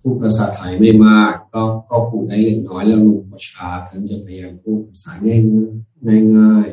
[0.00, 6.68] พูดภาษาไทยไม่มาก ก็ก็พูดได้เล็กน้อยแล้วลงประชาท่านจะพยายามพูดภาษาง่ายง่าย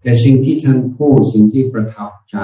[0.00, 2.36] แต่สิ่งที่ท่านพูดสิ่งที่ประทับใจ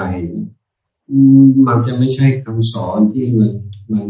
[1.67, 3.51] มันจะไม่ใช่คำสอนที่มัน
[3.91, 4.07] มัน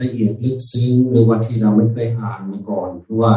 [0.00, 3.34] ละเอียดลึกซึ้งหรือว่าที่เราไม่เคยอ่านมาก่อนเพราะว่า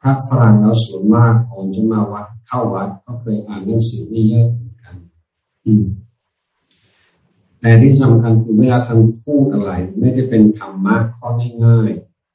[0.00, 4.96] พระฝรั่งเราส่วนมากก่อนจะมาวัดเข้าวัดก็เคยอ่านหนังสือนี่เยอะเหมือนกัน
[7.60, 11.28] แต่ที่สำคัญคือเวลาท่านพูดอะไร ไม่ได้เป็นธรรมะข้อ
[11.64, 11.90] ง่าย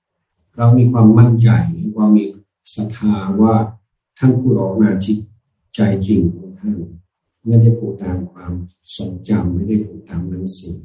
[0.08, 1.50] ๆเรามีความมั่นใจ
[1.96, 2.24] ว่ามี
[2.76, 3.56] ศรัทธาว่า
[4.18, 5.18] ท่านพูดออกมาจิต
[5.76, 6.76] ใจจริงของท่าน
[7.46, 8.54] ไม่ได้พูดตามความ
[8.96, 10.78] ทรงจำไม่ได้พูดตามหนังสือ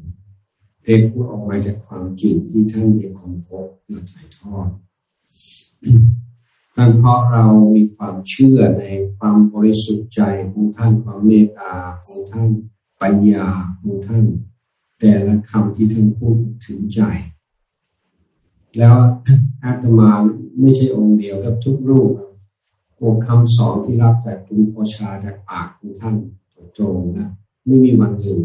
[0.83, 4.69] เด็พูดออกมาจากความจริงที่ท่านได้ค้นพบและถ่ายทอด
[6.77, 8.85] นั่นเพราะเรามีความเชื่อใน
[9.17, 10.21] ความบริสุทธิ์ใจ
[10.53, 12.49] ของท่านความเมตตาของท่าน
[13.03, 13.49] ปัญญา
[13.81, 14.25] ของท่าน
[15.01, 16.37] แต่ละคำที่ท่านพูด
[16.67, 17.01] ถึงใจ
[18.79, 18.95] แล้ว
[19.65, 20.11] อาตมา
[20.61, 22.11] ไม่ใช่องค์เดียวกับทุกรูป
[23.05, 26.17] อ้คำสอนที่รับจากหลวงพ่อชาจากปากของท่าน
[26.77, 27.29] ตรงนะ
[27.67, 28.41] ไม่มีวันอยู่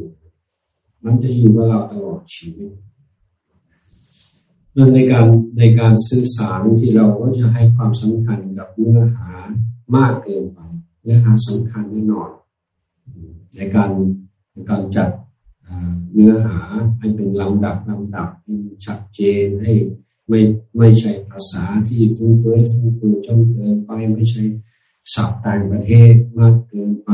[1.04, 2.72] มันจะอยู่กับเราตลอดชีวิต
[4.76, 5.26] นั่นในการ
[5.60, 9.32] ในการสื่อสารที่เราก็จะให้ความสำคัญกับเนื้อหา
[9.96, 10.60] มากเกินไป
[11.02, 12.30] เนื้อหาสำคัญแน่นอน
[13.56, 13.92] ในการ
[14.52, 15.10] ในการจัด
[16.14, 16.58] เนื้อหา
[17.00, 18.56] ให้เป็นลำดับลำดับให้
[18.86, 19.74] ชัดเจนให้
[20.30, 20.40] ไม่
[20.78, 24.44] ไม่ใช่ภาษาที่ฟุ้งเฟ้อฟุ้งเฟ้อจนเกินไปไม่ใช่
[25.14, 27.12] ศัพท์ต่างประเทศมากเกินไป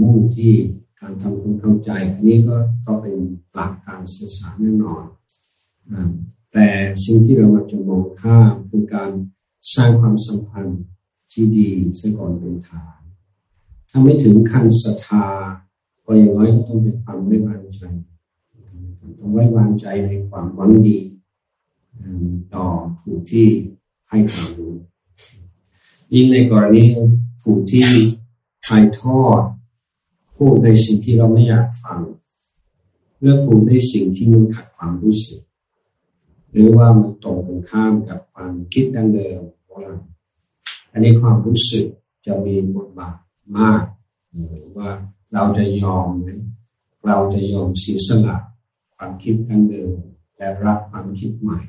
[0.00, 0.52] มุ่งที่
[1.00, 2.56] การทำความเข้าใจอันนี้ก็
[2.86, 3.16] ก็เป็น
[3.52, 5.04] หลักการสื่อสารแน่นอน
[6.52, 6.68] แต่
[7.04, 9.10] สิ่งที่เรามาจะมองข้ามคือการ
[9.74, 10.82] สร้างความสัมพันธ์
[11.32, 11.68] ที่ดี
[12.00, 13.00] ซะก่อนเป็นฐาน
[13.88, 15.26] ถ้าไม่ถึงขั้นศรัทธา
[16.04, 17.80] ก็อย่างน้อยก็ต้องเป็นความไว้วางใจ
[19.18, 20.98] ต้องไว้วางใจในความหวังดี
[22.54, 22.66] ต่อ
[22.98, 23.48] ผู้ที่
[24.08, 24.74] ให้ความรู้
[26.14, 26.82] ยิ่งในกรณี
[27.40, 27.88] ผู้ที่
[28.66, 29.40] ถ่ายทอด
[30.42, 32.00] พูดในสิ่งที่เราไม่อยากฟัง
[33.20, 35.40] เลือกพูดในสิ่งที่มันขัดความรู้สึก
[36.52, 39.96] หรือว่ามันตรงกันข้ามกับความคิดดังเดิมของเรา
[40.92, 41.86] อันนี้ความรู้สึก
[42.26, 43.16] จะมีบทบาท
[43.58, 43.84] มาก
[44.48, 44.90] หรือว่า
[45.34, 46.28] เราจะยอมไหม
[47.06, 48.36] เราจะยอมเสียสละ
[48.96, 49.92] ความคิดดังเดิม
[50.36, 51.60] และรับความคิดใหม่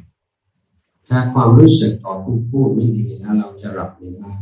[1.08, 4.34] ถ้าความรู้สึกต่อผู้พูดไม่ดีแล้วเราจะรับไม่ได้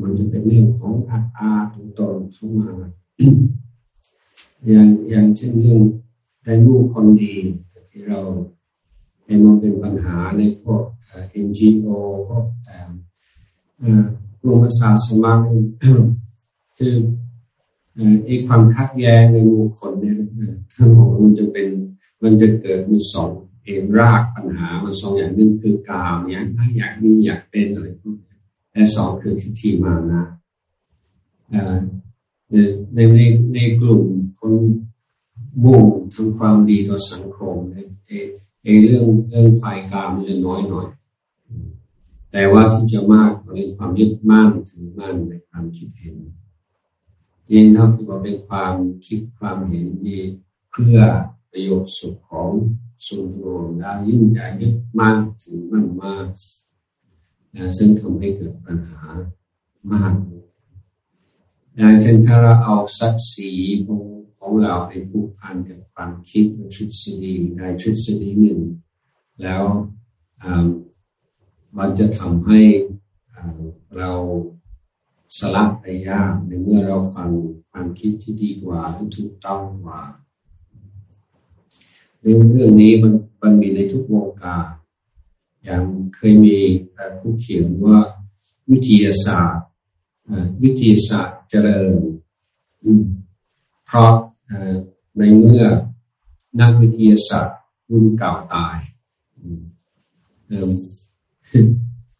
[0.00, 2.70] มันจะเป็นเรื่องของอาอาตัวตนเข้ามา
[4.68, 5.80] อย่างอย่างเช่นเรื่อง
[6.42, 7.34] ได้ลูกคนดี
[7.88, 8.20] ที่เรา
[9.24, 10.82] เห็นมันเป็นปัญหาในพวก
[11.30, 11.88] เอ็นจีโอ
[12.28, 12.44] พวก
[14.40, 15.32] กลุ่มศาสนา
[16.76, 16.94] คือ
[18.24, 20.14] ไอ้ความคัดแย้งในหมู่คนเนี่ย
[20.74, 21.68] ทั้งหมดมันจะเป็น
[22.22, 23.30] มันจะเกิดมีสอง
[23.64, 26.44] เองรากปัญหามันสองอย่างนึงคือกามอย่าง
[26.76, 28.36] อยากมีอยากเป็นอะไรพวกนี้
[28.72, 30.24] และสองคือทิฏฐิมานะ
[32.52, 32.56] ใน
[33.14, 33.20] ใน
[33.54, 34.02] ในกลุ่ม
[34.38, 34.54] คน
[35.64, 35.84] มุ่ง
[36.14, 37.56] ทำความดีต่อสังคม
[38.62, 40.86] เอเรื่องเรื่องฝ่ายกามมันจะน้อยหน่อย
[42.32, 46.16] แต่ว่าที่จะมากเป็นความยึดมั่นถึงมั่นในความคิดเห็น
[47.52, 48.74] ยิ่งเท่าที่ว่าเป็นความ
[49.06, 50.18] คิดความเห็นดี
[50.70, 50.96] เพื่อ
[51.50, 52.50] ประโยชน์สุขของ
[53.06, 56.26] ส่วนรวมแล้วยิ่งจะยึดมั่นถึงมั่นมาก
[57.78, 59.02] ซึ่งทำให้เกิดปัญหา
[59.92, 60.12] มาก
[61.76, 63.50] อย่างเช่นถ้าเราเอาสักสี
[63.86, 64.02] ของ
[64.38, 68.60] ของเราไปผูกพันกับความคิดในทฤษฎีในทฤษฎีหนึ่ง
[69.42, 69.64] แล้ว
[71.78, 72.60] มันจะทำให้
[73.98, 74.12] เรา
[75.38, 77.30] สลับไปยากในเมื่อเราฟัง
[77.70, 80.00] ความคิดที่ดีกว่าที่ถูกต้องกว่า
[82.20, 84.66] เรื่องเรื่องนี้มันมันมีในทุกวงการ
[85.64, 85.82] อย่าง
[86.14, 86.56] เคยมี
[87.18, 87.98] ผู้เขียนว่า
[88.70, 89.64] วิทยาศาสตร์
[90.62, 91.92] วิทยาศาสตร์ เจริญ
[93.86, 94.12] เพราะ
[95.18, 95.64] ในเมื่อ
[96.60, 97.58] นักวิทยาศาสตร์
[97.90, 98.76] รุ่นเก่าตาย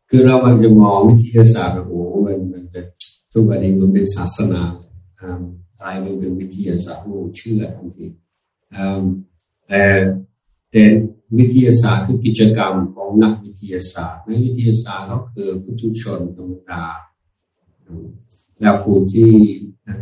[0.09, 1.93] คือเรามันจะมองวิทยาศาสตร์โอ้โห
[2.27, 2.85] มันมันเป็น
[3.33, 4.63] ทุกวันนี้มันเป็นศาสนา
[5.79, 8.07] อะไรมันเป็นวิทยาศาสตร์โอ้เชื่อทันที
[9.69, 9.83] แต่
[10.71, 10.83] แต่
[11.39, 16.85] วิทยาศาสตร์คือกิจกรรมของนักวิทยาศาสตร์นักวิทยาศาสตร์ก็คือผู้ทุชนธรรมดา
[18.63, 19.33] แล้วผู้ที่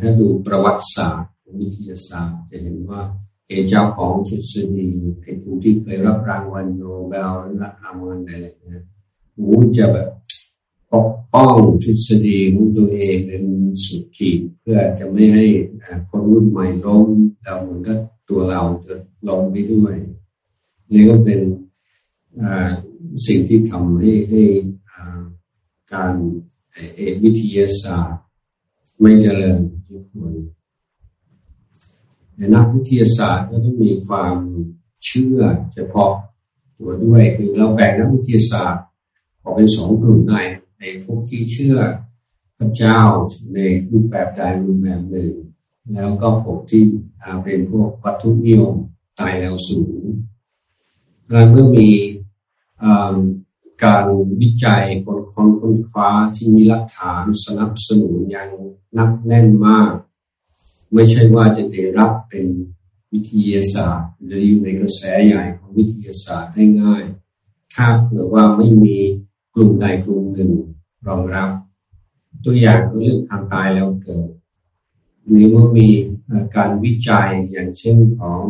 [0.01, 3.03] ถ้าดูประวัติศาสตร์วิทยาศาสตร์ จะเห็นว่า
[3.68, 4.88] เจ้าของทฤษฎี
[5.23, 8.83] ไอ้ผู้ที่เคยรับรางวัลโนเบลรับรางวัลอะไรเนี่ย
[9.37, 9.46] หู
[9.77, 10.09] จะแบบ
[10.92, 13.44] ปกป้องทฤษฎีของตัวเองเป็น
[13.85, 15.44] สุดขีดเพื่อจะไม่ให้
[16.11, 17.07] คนรุ่นใหม่ล้ม
[17.42, 17.94] แล้วเหมือนก็
[18.29, 18.94] ตัวเราจะ
[19.29, 19.94] ล้มไปด้วย
[20.92, 21.40] นี่ก็เป็น
[23.27, 24.42] สิ่งที่ทำให้ให้
[25.92, 26.14] การ
[27.23, 28.23] วิทยาศาสตร์
[29.00, 30.34] ไม่เจริญทุกคน
[32.36, 34.36] ในนักวิทยาศาสตร์ก็ต้องมีความ
[35.04, 35.40] เชื่อ
[35.74, 36.12] เฉพาะ
[36.76, 38.84] ตัวด้วยคือเราแบ่งนักวิทยาศาสตร์
[39.42, 40.34] ออกเป็นสองกลุ่มใน
[40.78, 41.76] ในพวกที่เชื่อ
[42.58, 43.00] พระเจ้า
[43.54, 43.58] ใน
[43.90, 45.32] รูปแบบใดรูปแบบหนึ่ง
[45.94, 46.84] แล้วก็พวกที่
[47.42, 48.74] เป็นพวกวัตถุนิยม
[49.18, 50.04] ตายแล้วสูง
[51.30, 51.90] แล้วเมื่อมี
[53.85, 54.05] การ
[54.40, 58.51] วิจัยคนคนค้นคว้าที่มีหลักฐานสนับสนุนอย่าง
[58.99, 59.93] นักแน่นมาก
[60.93, 62.47] ไม่ใช่ว่าจะได้รับเป็น
[63.12, 67.05] วิทยาศาสตร์ หรืออยู่ในกระแสใหญ่ของวิทยาศาสตร์ได้ง่าย
[67.75, 68.97] ถ้าเผื่อว่าไม่มี
[69.55, 70.53] กลุ่มใดกลุ่มหนึ่ง
[71.07, 71.51] รองรับ
[72.45, 74.29] ตัวอย่างเรื่องทางตายแล้วเกิด
[75.35, 75.88] นี้เมื่อมี
[76.57, 78.45] การวิจัยอย่างเช่นของ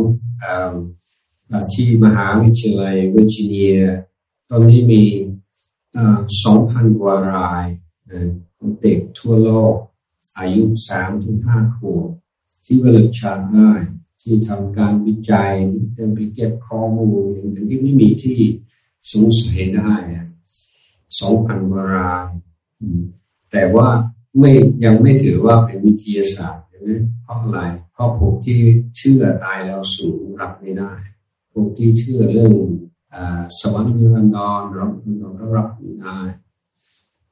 [1.73, 3.79] ที่มหาวิทยาลัยเวอร์จิเนีย
[4.52, 5.02] ตอนนี้มี
[6.42, 7.64] สองพันกว่าราย
[8.80, 9.76] เด็กทั่วโลก
[10.38, 12.08] อายุสามถึงห้าขวบ
[12.64, 13.82] ที่เวลชาง่าย
[14.22, 15.52] ที่ทำการวิจัย
[15.94, 18.38] ที่ไปเก็บข้อมูลอย่างที่ไม่มีที่
[19.10, 19.92] สงสัยได้
[21.20, 22.28] สองพันกว่าราย
[23.50, 23.88] แต่ว่า
[24.38, 24.50] ไม่
[24.84, 26.90] ยังไม่ถือว่าเป็นวิทยาศาสตร์ใช่ไหม
[27.22, 27.60] เพราะอะไร
[27.92, 28.60] เพราะพวกที่
[28.96, 30.92] เชื่อตายแล้วสูงรับไม่ได้
[31.52, 32.54] พวกที่เชื่อเรื่อง
[33.59, 36.18] สวรรค์นิรันดรรับนิรันดรก็รับไม่ได้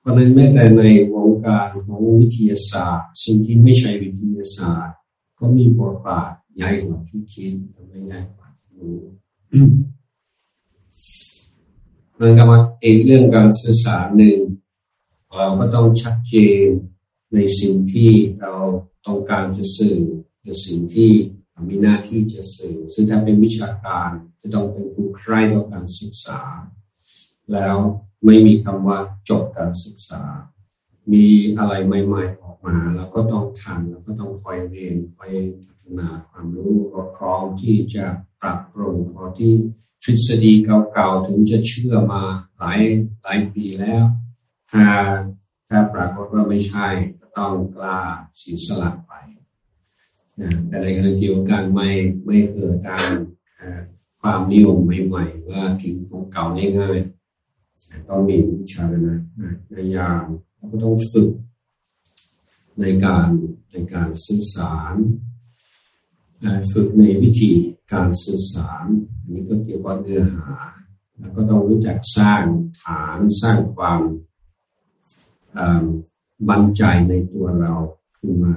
[0.01, 0.83] เพราะนั้นแม้แต่ใน
[1.15, 4.97] วงการของวิทยาศาสตร์ สิ่งที่ไม่ใช่วิทยาศาสตร์
[5.39, 7.53] ก็มีบทบาทใหญ่กว่าที่คิด
[7.89, 8.99] ไม่ใหญ่กว่าที่รู้
[12.21, 14.39] มันก็มาเองเรื่องการสื่อสารหนึ่ง
[15.37, 16.67] เราก็ต้องชัดเจน
[17.35, 18.11] ในสิ่งที่
[18.41, 18.55] เรา
[19.07, 19.99] ต้องการจะสื่อ
[20.45, 21.13] ในสิ่งที่
[21.69, 26.41] มีหน้าที่จะสื่อ ซึ่งถ้าเป็นวิชาการจะต้องเป็นผู้ใคร่ต่อการศึกษา
[27.53, 27.77] แล้ว
[28.25, 30.23] ไม่มีคำว่าจบการศึกษา
[31.13, 31.27] มี
[31.59, 35.33] อะไรใหม่ๆออกมาเราก็ต้องทันเราก็ต้องคอยเรียนคอย
[35.67, 38.05] พัฒนาความรู้เราพร้อมที่จะ
[38.43, 39.55] ปรับปรุงพอที่
[40.05, 40.53] ทฤษฎี
[40.93, 42.23] เก่าๆถึงจะเชื่อมา
[42.59, 42.81] หลาย
[43.23, 44.05] หลายปีแล้ว
[44.73, 44.87] ถ้า
[45.69, 46.87] ถ้าปรากฏว่าไม่ใช่
[47.21, 48.01] ก็ต้องกล้า
[48.41, 48.91] สีสละ
[50.73, 51.89] อะไรกันเกี่ยวกันไม่
[52.25, 53.11] ไม่เกิดตาม
[54.21, 56.45] ความนิยมใหม่ๆว่าทิ้งของเก่า
[56.79, 59.17] ง่ายๆต้องมีวิชานะ
[59.71, 60.25] ในยาม
[60.71, 61.31] ก็ต้องฝึก
[62.81, 63.29] ในการ
[63.71, 64.95] ในการสื่อสาร
[66.73, 67.53] ฝึกในวิธี
[67.93, 68.87] การสื่อสาร
[69.21, 70.51] อันนี้ก็เกี่ยวกับเนื้อหา
[71.19, 72.43] แล้วก็ต้องรู้จักสร้าง
[72.83, 74.01] ฐานสร้างความ
[76.49, 77.75] บันใจในตัวเรา
[78.19, 78.55] ขึ้นมา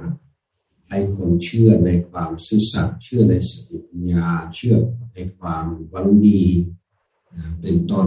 [0.92, 4.76] ให้คนเชื่อในความซื่อสัตย์เชื่อในสติปัญญาเชื่อ
[5.14, 6.42] ในความหวังดี
[7.60, 8.06] เป็นต้น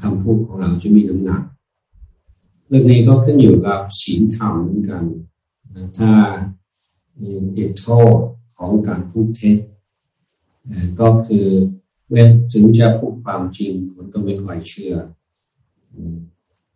[0.00, 1.42] คำพูดของเราจะมีน้ำหนัก
[2.68, 5.04] เรื่องนี้ก็ขึ้นอยู่กับศีลธรรมเหมือนกัน
[5.98, 6.12] ถ้า
[7.54, 8.16] เหตุโทษ
[8.58, 9.58] ของการพูดเท็จ
[11.00, 11.46] ก็คือ
[12.08, 14.94] เมื่อถึงจะพูดความจริงคนก็ไม่ค่อยเชื่อ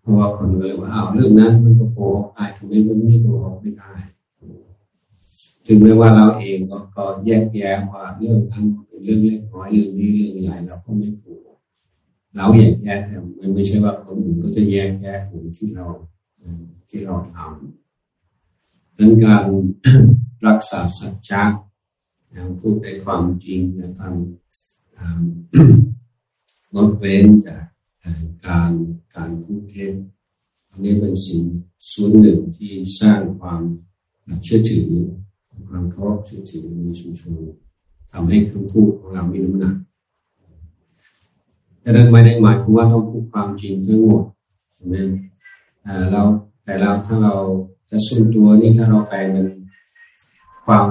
[0.01, 3.95] เพราะว่าคนเลยว่าอ้าวเรื่องนั้นมันก็โกหกได้ทำไมเรื่องนี้โกหกไม่ได้
[5.67, 6.59] ถึงแม้ว่าเราเอง
[6.97, 11.41] ก็แยกแยะว่าเรื่องนั้นเป็นเรื่องเล็กน้อยเรื่องนี้เรื่องใหญ่เราก็ไม่ถูก
[12.35, 15.87] เราแยกแยะแต่มันไม่ใช่ว่าคนอื่นก็จะแยกแยะเหมือนที่เรา
[16.89, 19.47] ที่เราทำดังการ
[20.47, 21.43] รักษาสัจจะ
[22.61, 27.65] พูดในความจริงนะทำลดเว้นจาก
[28.47, 28.73] การ
[29.15, 29.95] การพูดเท็จ
[30.71, 31.43] อันนี้เป็นสิ่ง
[31.91, 33.63] ส่วนหนึ่งที่สร้างความ
[34.43, 34.91] เชื่อถือ
[35.77, 37.33] ความเคารพเชื่อถือในชุมชน
[38.13, 39.77] ทำให้คำพูดของเรามีน้ำหนัก
[41.81, 44.25] แต่นั้นไม่ได้หมายความว่าต้องพูดความจริงทั้งหมด
[44.75, 44.97] ใช่ไหม
[46.13, 46.23] เรา
[46.65, 47.35] แต่เราถ้าเรา
[47.91, 49.49] จะสุ่มตัวนี่ถ้าเราแปลเป็น
[50.65, 50.87] ความ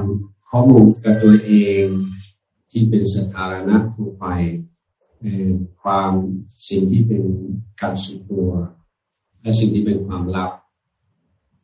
[0.49, 1.51] ข้อมูลกับตัวเอ
[1.83, 1.85] ง
[2.71, 4.25] ที่เป็นสถานะทั่วไป
[5.81, 6.11] ความ
[6.67, 7.23] สิ่งที่เป็น
[7.81, 8.49] การสุดตัว
[9.41, 10.51] และสิ่งที่เป็นความลับ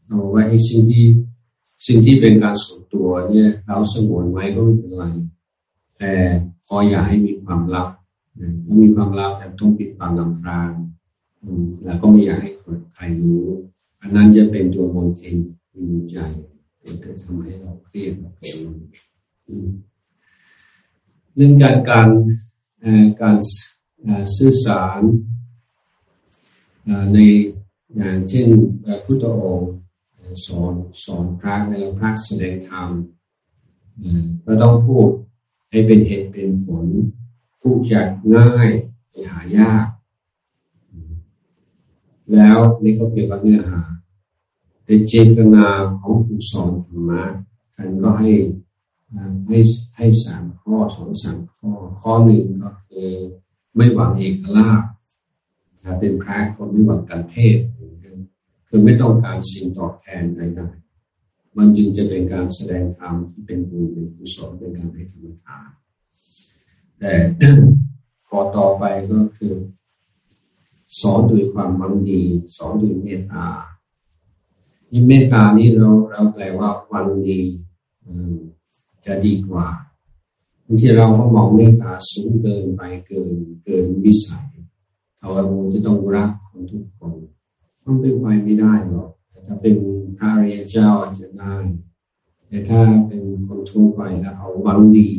[0.08, 1.06] เอาไว้สิ่งที่
[1.86, 5.04] สิ่งที่เป็นการส่วน ตัวเนี่ยเราสงวนไว้ก็ไม่เป็นไร
[5.98, 6.14] แต่
[6.68, 7.90] พออย่าให้มีความลับ
[8.66, 10.72] ถ้ามีความลับแต่ต้องปิดบังลำพราง
[11.86, 13.46] แล้วก็ไม่อยากให้คนใครรู้
[14.02, 15.38] อันนั้นจะเป็นตัวมนทิน
[15.88, 16.18] ในใจ
[16.82, 18.56] เป็นตัวทำให้เราเครียดเราเกิด
[21.36, 22.10] เรื่องการการ
[23.22, 23.38] การ
[24.36, 25.02] สื่อสาร
[27.14, 27.18] ใน
[27.96, 28.48] อย่างเช่น
[29.04, 29.72] พุทธองค์
[30.46, 30.74] สอน
[31.04, 32.90] สอนพระในพระแสดงธรรม
[34.46, 35.10] ก็ต้องพูด
[35.70, 36.86] ให้เป็นเหตุเป็นผล
[37.62, 38.70] พูดจากง่าย
[39.10, 39.86] ไปหายาก
[42.34, 43.82] แล้วนี่ก็เกี่ยวกับเนื้อหา
[44.84, 45.68] แต่เจตนา
[46.00, 47.24] ของผู้สอนธรรมะ
[47.76, 48.32] ท่านก็ให้
[49.48, 49.58] ให้
[49.98, 51.72] ให้สามข้อสองสามข้อ
[52.02, 53.10] ข้อหนึ่งก็คือ
[53.76, 54.84] ไม่หวังเอกลาภ
[55.82, 57.58] ถ้าเป็นพระก็ไม่หวังการเทศ
[58.70, 65.70] คือไม่ต้องการสิ่งตอบแทนใดๆมันจึงจะเป็นการแสดงธรรมที่เป็นบุญเป็นกุศลเป็นการให้ธรรมทาน
[67.00, 67.14] แต่
[68.28, 69.54] ข้อต่อไปก็คือ
[71.00, 72.22] สอนด้วยความมังดี
[72.56, 73.48] สอนด้วยเมตตา
[74.90, 77.42] ที่เมตตานี้เราเราแปลว่าวันดี
[79.06, 79.68] จะดีกว่า
[80.66, 83.32] บางทีเราก็มองเมตตาสูงเกินไปเกิน
[83.64, 84.48] เกินวิสัย
[85.20, 85.30] เรา
[85.74, 87.14] จะต้องรักคนทุกคน
[87.90, 89.10] มันเป็นไปไม่ได้หรอก
[89.48, 89.76] ถ้าเป็น
[90.18, 91.56] พระเรียเจ้าอาจจะได้
[92.48, 95.10] แต่ถ้าเป็นคนทั่วไปแล้วเอาหวังดี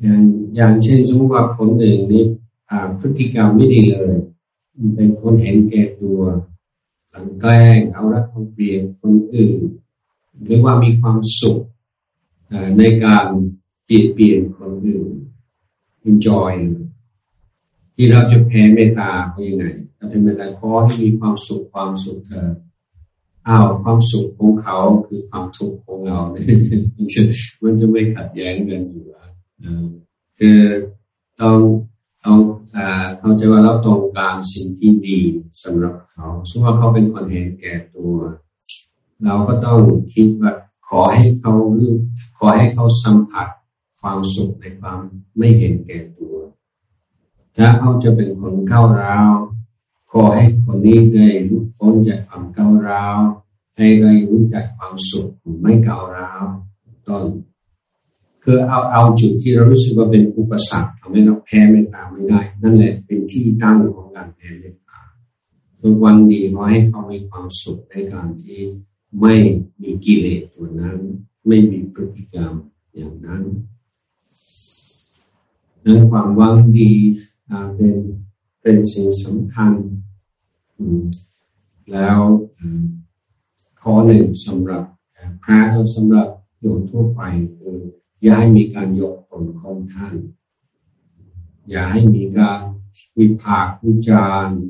[0.00, 0.20] อย่าง
[0.56, 2.24] อย่างเช่นสมมติว่าคนหนึ่งนี่
[3.00, 4.14] พฤติกรรมไม่ดีเลย
[4.96, 6.20] เป็นคนเห็นแก่ตัว
[7.12, 9.60] กันแกล้งเอารัดเอาเปรียบคนอื่น
[10.44, 11.58] หรือว่ามีความสุข
[12.78, 13.26] ในการ
[13.84, 15.10] เปลี่ยนเปลี่ยนคนอื่น
[16.08, 16.52] enjoy
[17.94, 19.64] ที่เราจะแผ่เมตตาเขายังไง
[20.10, 22.50] เราเป็นเมตตาขอให้มีความสุขความสุขเธอ
[23.48, 26.46] อ้าวความสุขของเขาคือความทุกข์ของเราเนี่ย
[27.62, 29.06] มันจะไม่ขัดแย้งกันอยู่
[30.38, 30.60] คือ
[31.40, 31.58] ต้อง
[32.24, 32.38] ต้อง
[33.18, 35.18] เขาจะว่าเราต้องการสิ่งที่ดี
[35.62, 38.14] สำหรับเขาสมมติว่าเขาเป็นคนเห็นแก่ตัว
[39.24, 39.78] เราก็ต้อง
[40.14, 40.52] คิดว่า
[40.88, 41.92] ขอให้เขารู้
[42.38, 43.48] ขอให้เขาสัมผัส
[44.00, 44.98] ความสุขในความ
[45.38, 46.34] ไม่เห็นแก่ตัว
[47.56, 49.32] ถ้าเขาจะเป็นคนเข้าร้าว
[50.10, 53.18] ขอให้คนนี้ได้รู้พ้นจากความก้าวร้าว
[53.76, 55.28] ให้ได้รู้จักความสุข
[55.62, 56.44] ไม่ก้าวร้าว
[57.06, 57.24] ต้น
[58.42, 65.00] คือเอาเอาจุดที่เรารู้สึกว่าเป็นอุปสรรคทำให้เราแพ้เมตตาไม่ได้ นั่นแหละเป็นที่ตั้งของการแพ้เมตตา
[65.78, 68.60] คือวันดีขอให้เขามีความสุขในการที่
[69.20, 69.34] ไม่
[69.82, 70.98] มีกิเลสตัวนั้น
[71.46, 72.52] ไม่มีพฤติกรรม
[72.94, 73.42] อย่างนั้น
[75.84, 76.92] นั้นความหวังดี
[77.76, 77.96] เป็น
[78.62, 79.72] เป็นสิ่งสำคัญ
[81.92, 82.18] แล้ว
[83.80, 84.84] ข้อหนึ่งสำหรับ
[85.44, 86.28] พระและสำหรับ
[86.60, 87.20] โยมทั่วไป
[87.56, 87.78] คือ
[88.22, 90.14] อย่าให้มีการยกตนของท่าน
[91.70, 92.60] อย่าให้มีการ
[93.18, 94.60] วิพากษ์วิจารณ์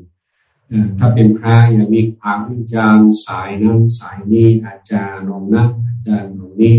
[0.99, 6.77] ถ้าเป็นพระอย่ามีความวิจารณ์สายนั้นสายนี้อาจารย์นองนั้นอาจารย์นองนี้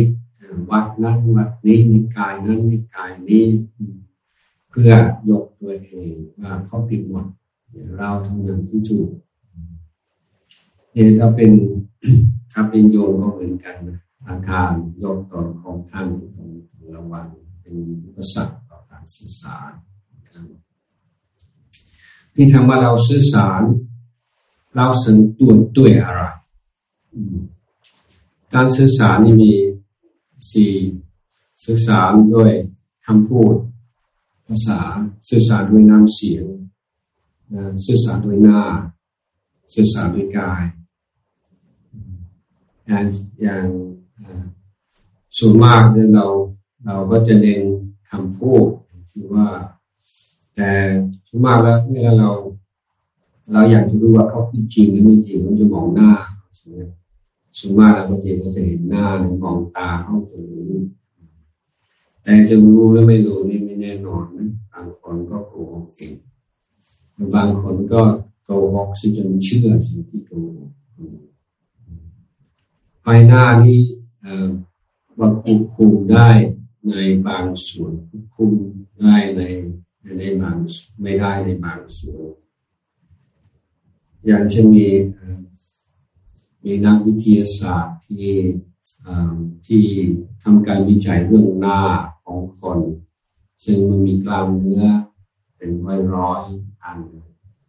[0.70, 3.46] วัดนั้นวัดนี้นิกายนั้นนิกายนี้
[4.70, 4.92] เพื่อ
[5.30, 7.26] ยกตัวเองว่าเขาผิดหมด
[7.98, 9.10] เราทำงานที่ถูก
[10.92, 11.52] เนี่ยถ้าเป็น
[12.52, 13.98] ถ้าเป็นโยมก็เหมือนกันนะ
[14.28, 14.70] อาการ
[15.02, 16.48] ยกตนของท่านของ
[16.94, 17.26] ระวัง
[17.60, 19.72] เป็นอุปสรรคต่อการสื่อสาร
[22.34, 23.62] ที่ทำว่าเราสื่อสาร
[24.74, 26.20] เราสังตัวด้วยอะไร
[28.54, 29.52] การสื่อสารนี่มี
[30.50, 30.72] สี่
[31.64, 32.52] สื่อสารด้วย
[33.06, 33.54] คำพูด
[34.46, 34.80] ภาษา
[35.28, 36.44] สื่อสารด้วยน้ำเสียง
[37.86, 38.60] สื่อสารด้วยหน้า
[39.74, 40.62] สื่อสารด้วยกาย
[42.86, 43.04] อย่าง
[43.42, 43.66] อย่าง
[45.38, 46.26] ส่วนมากเนี่ยเรา
[46.86, 47.62] เราก็จะเน้น
[48.10, 48.66] คำพูด
[49.10, 49.48] ที่ว่า
[50.54, 50.70] แต่
[51.26, 52.30] ส่วนมากแล้วเมื่อเรา
[53.52, 56.12] เราอยากจะรู้ว่าเขาพูดจริงหรือไม่จริงเราจะมองหน้า
[56.56, 56.78] ใช่ไหม
[57.58, 59.06] ส่วนมากเราก็จะก็จะเห็นหน้า
[59.42, 60.72] มองตาเขาจะรู้
[62.22, 66.12] แต่จะรู้หรือไม่รู้นี่ไม่แน่นอนนะบางคนก็โกหกเอง
[67.34, 68.02] บางคนก็
[68.44, 70.70] โกหกสิจนเชื่อสิ่งที่โกหก
[73.02, 73.80] ไฟหน้านี้
[75.18, 76.30] ว่าควบคุมได้
[76.90, 76.96] ใน
[77.26, 78.52] บางส่วนควบคุม
[79.00, 79.42] ได้ใน
[80.18, 80.56] ในบาง
[81.02, 82.30] ไม่ได้ในบางส่วน
[84.26, 84.86] อย่างจะมี
[86.64, 88.34] มีนักวิทยาศาสตร์ที่
[89.66, 89.84] ที่
[90.42, 91.80] ทำการวิจัยเรื่องหน้า
[92.24, 92.78] ของคน
[93.64, 94.84] ซึ่งมันมีกล้ามเนื้อ
[95.56, 96.42] เป็นร้อยร้อย
[96.84, 96.98] อัน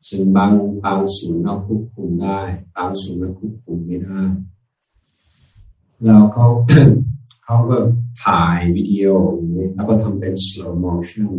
[0.08, 0.52] ซึ่งบาง
[0.86, 2.40] บางส่วนเราควบคุมได้
[2.76, 4.22] บางส่วนเราควบคุมไม่ได้
[6.04, 6.48] แล้วเขา
[7.44, 7.78] เขาก็
[8.24, 9.06] ถ่ายวิดีโอ
[9.36, 11.32] อย่างนี้แล้วก็ทำเป็น slow motion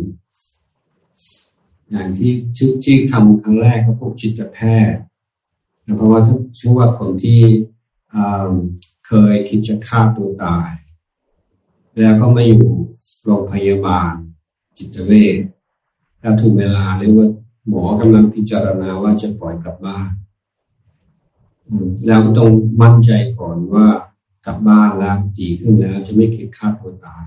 [1.89, 4.59] อย่างที่ที่ที่ทำครั้งแรกก็พวกจิตแพ
[4.91, 5.01] ทย์
[5.97, 6.21] เพราะว่า
[6.57, 7.41] ชื่อว่าคนที่
[9.07, 10.69] เคยคิดจะฆ่าตัวตาย
[11.99, 12.65] แล้วก็มาอยู่
[13.23, 14.13] โรงพยาบาล
[14.77, 15.37] จิตเวช
[16.19, 17.27] แล้วถึงเวลาเรียกว่า
[17.67, 20.09] หมอกำลังพิจารณาว่าจะปล่อยกลับบ้าน
[22.05, 22.49] แล้วต้อง
[22.81, 23.85] มั่นใจก่อนว่า
[24.45, 27.25] กลับบ้านแล้วดีขึ้นแล้วจะไม่คิดฆ่าตัวตาย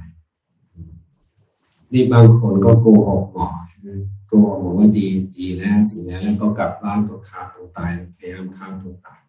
[1.93, 3.49] นี่บางคนก็โกหกหมอ
[4.27, 9.21] โกหกบอกว่าดีดีแล้วดีแล้วแล้วก็กลับบ้านก็ฆ่าตัวตายพยายามฆ่าตัวตาย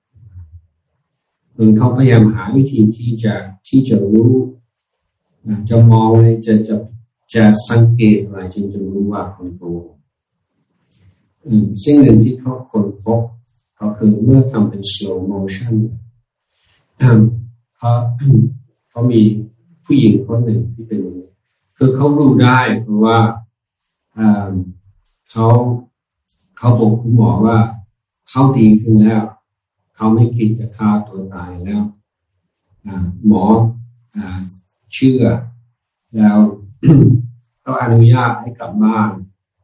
[1.57, 3.33] มันเขาพยายามหาวิธีที่จะ
[3.67, 4.31] ที่จะรู้
[5.69, 6.75] จะมองเลยจะจะ
[7.33, 9.98] จะสังเกตอะไรจึงจะรู้ว่าคนโกหก
[11.83, 13.21] สิ่งหนึ่งที่เขาคนพบ
[13.79, 15.73] ก็คือเมื่อทำเป็น slow motion
[17.77, 17.91] เขา
[18.89, 19.21] เขามี
[19.85, 21.01] ผู้หญิงคนหนึ่งที่เป็น
[21.77, 23.19] คือเขารู้ได้เพราะว่า
[25.31, 25.47] เขา
[26.57, 27.57] เขาบอกคุณหมอว่า
[28.29, 29.23] เขาดีขึ้นแล้ว
[29.95, 31.83] เขาไม่คิดจะฆ่าตัวตายแล้ว
[33.27, 33.43] หมอ
[34.93, 35.23] เชื่อ
[36.15, 36.37] แล้ว
[37.61, 39.11] เขาอนุญาตให้กลับบ้าน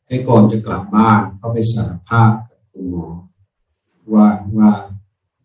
[0.07, 3.07] ให้ก่อนจะกลับบ้านเขาไปสารภาพกับคุณหมอ
[4.13, 4.27] ว่า
[4.57, 4.71] ว่า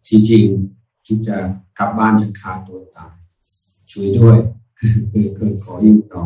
[0.07, 0.45] ที่จริง
[1.07, 1.37] คิดจะ
[1.79, 3.15] กลับบ้านจะฆ่าตัวตาย
[3.91, 4.39] ช่วยด้วย
[5.11, 6.25] คือเคยขออยู่ต่อ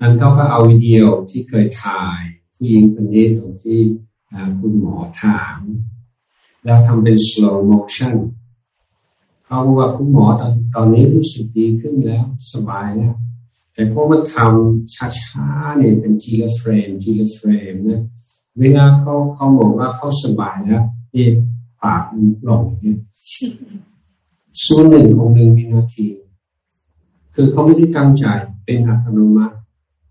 [0.00, 2.20] นั้นเขาก็เอาวิดีโอที่เคยถ่าย
[2.54, 3.80] ผู้หญิงคนนี้ตรงที่
[4.60, 5.58] คุณหมอถาม
[6.64, 8.14] แล้วทำเป็น slow motion
[9.44, 13.14] เขาบอกว่าคุณหมอตอนตอนนี้รู้สึกดีขึ้นแล้ว สบายแล้ว
[13.74, 18.02] แต่พอมาทำช้าๆเนี่ยเป็นทีละเฟรมทีละเฟรมนะ
[18.60, 21.26] เวลาเขาเขาบอกว่าเขาสบายแล้วนี่
[21.82, 22.98] ปากมันหลงเนี่ย
[24.64, 26.06] ส่วนหนึ่งของหนึ่งวินาที
[27.34, 28.24] คือเขาไม่ได้ตั้งใจ
[28.64, 29.56] เป็นอัตโนมัติ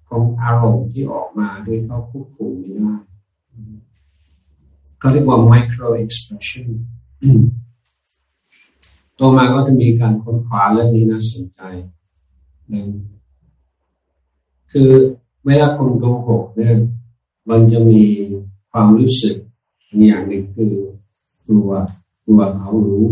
[0.10, 2.94] ของอารมณ์ที่ออกมาโดยเขาควบคุมไม่ได้
[5.00, 6.68] เขาเรียกว่า micro expression
[9.20, 11.62] ต่อมาก็จะมีการค้นคว้าเรื่องนี้น่าสนใจ
[12.72, 12.82] นะ
[14.72, 14.90] คือ
[15.46, 16.76] เวลาคนโกหกเนี่ย
[17.50, 18.04] มันจะมี
[18.72, 19.36] ความรู้สึก
[20.08, 20.74] อย่างหนึ่งคือ
[21.46, 21.72] กลัว
[22.26, 23.06] กลัวเขารู้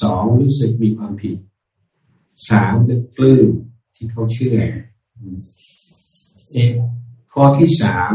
[0.00, 1.36] สองรู้สึกมีความผิด
[2.48, 3.48] สามเป็นปลื้ม
[3.94, 4.58] ที่เขาเชื่อ
[6.52, 6.56] เอ
[7.32, 8.12] ข้อที่สาม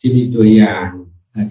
[0.00, 0.88] ที่มีตัวอย่าง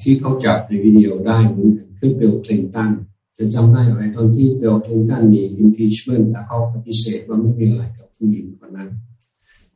[0.01, 2.89] ที่เขาจับในวิดีโอได้เหมือนกันคือเบลคลินตัน
[3.37, 8.89] จะจำได้ไหมตอนที่เบลคลินตันมี impeachment แล้วเขาปฏิเสธว่าไม่มีอะไรกับผู้หญิงคนนั้น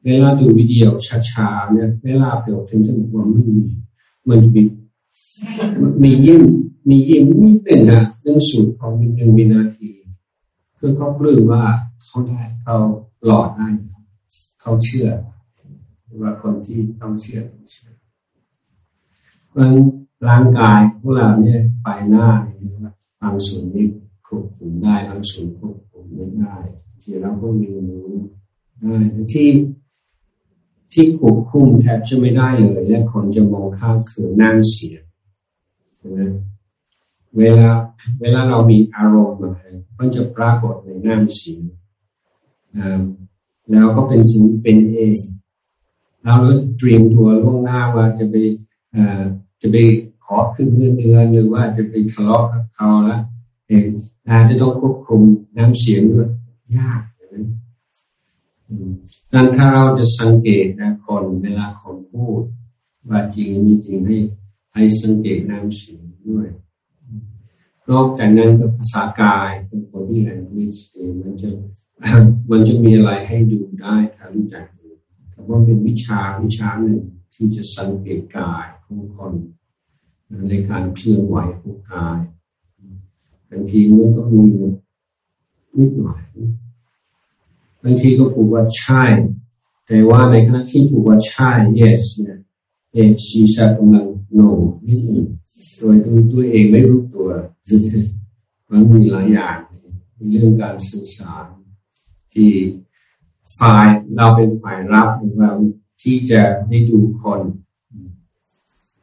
[0.07, 0.85] เวลาดูวิดีโอ
[1.31, 3.65] ช้าๆเนี่ยเวลาเบลคลินตันบอกว่าไม่มี
[4.27, 4.61] มันมี
[6.01, 6.43] มียิ้ม
[6.89, 9.91] มียิ้มนิดหนึ่งอะเรื่องสุดของหนึ่งวินาที
[10.77, 11.63] คือเขาปลื้มว่า
[12.03, 12.77] เขาได้เขา
[13.25, 13.67] หลอดได้
[14.61, 15.07] เขาเชื่อ
[16.21, 17.91] ว่าคนที่ต้องเชื่อต้องเชื่อ
[19.55, 19.71] มัน
[20.27, 22.57] ร่างกายของเราเนี่ยไปหน้าเนี่ย
[23.21, 23.85] บางส่วนนี้
[24.27, 26.55] ควบคุมได้บางส่วนควบคุมไม่ได้
[27.01, 28.07] ที่เราก็มีรู้
[28.81, 28.97] ได้
[29.33, 29.47] ที่
[30.93, 34.97] ที่ควบคุมแทบจะไม่ได้เลยและคนจะมองข้ามคือนั่งเสีย
[35.97, 36.19] ใช่ไหม
[37.37, 37.69] เวลา
[38.21, 39.59] เวลาเรามีอารมณ์อะไร
[39.97, 41.61] มันจะปรากฏในนั่งเสียง
[43.71, 45.17] แล้วก็เป็นสิ่งเป็นเอง
[46.23, 46.35] เรา
[46.77, 48.35] เตรียมตัวล่วงหน้าว่าจะไป
[49.61, 49.75] จะไป
[50.25, 53.21] ขอขึ้นเงินเดือนหรือว่าจะไปทะเลาะกับเขาล้ว
[53.67, 53.87] เอง
[54.29, 55.21] อาจจะต้องควบคุม
[55.57, 56.29] น้ำเสียงด้วย
[56.77, 57.01] ยาก
[59.33, 62.41] ดังถ้าเราจะสังเกตนะคนเวลาคนพูด
[63.09, 64.17] ว่าจริงม่จริงให้
[64.73, 66.47] ให้สังเกตน้ำเสียงด้วย
[67.89, 70.77] นอกจากนั้นก็ภาษากายเป็นคนที่แรงวิส
[71.21, 71.49] มันจะ
[72.49, 74.65] มันจะมีอะไรให้ดูได้ถ้ารู้จัก
[75.31, 77.01] แต่ว่าเป็นวิชาวิชาหนึ่ง
[77.33, 79.33] ที่จะสังเกตกายของคน
[80.49, 82.19] ในการเคลื่อนไหวของกาย
[83.49, 84.45] บางทีมันก็มี
[85.77, 89.03] นิดหน่อยางทีก็ผูกว่าใช่
[89.87, 92.39] แต่ว่าในขณะที่ผูกว่าใช่ yes เนี่ย
[92.93, 94.05] เอชีสกำลัง
[94.39, 94.49] no
[94.87, 95.27] นิดหนึ่ง
[95.77, 97.29] โดยตัวตัวเองไม่รู้ตัว
[98.69, 99.57] มันมีหลายอย่าง
[100.29, 101.45] เรื่องการสื่อสาร
[102.33, 102.51] ที่
[103.59, 105.51] ฝ่ายเราเป็นฝ่ายรับของเรา
[106.01, 107.41] ที่จะได้ดูคน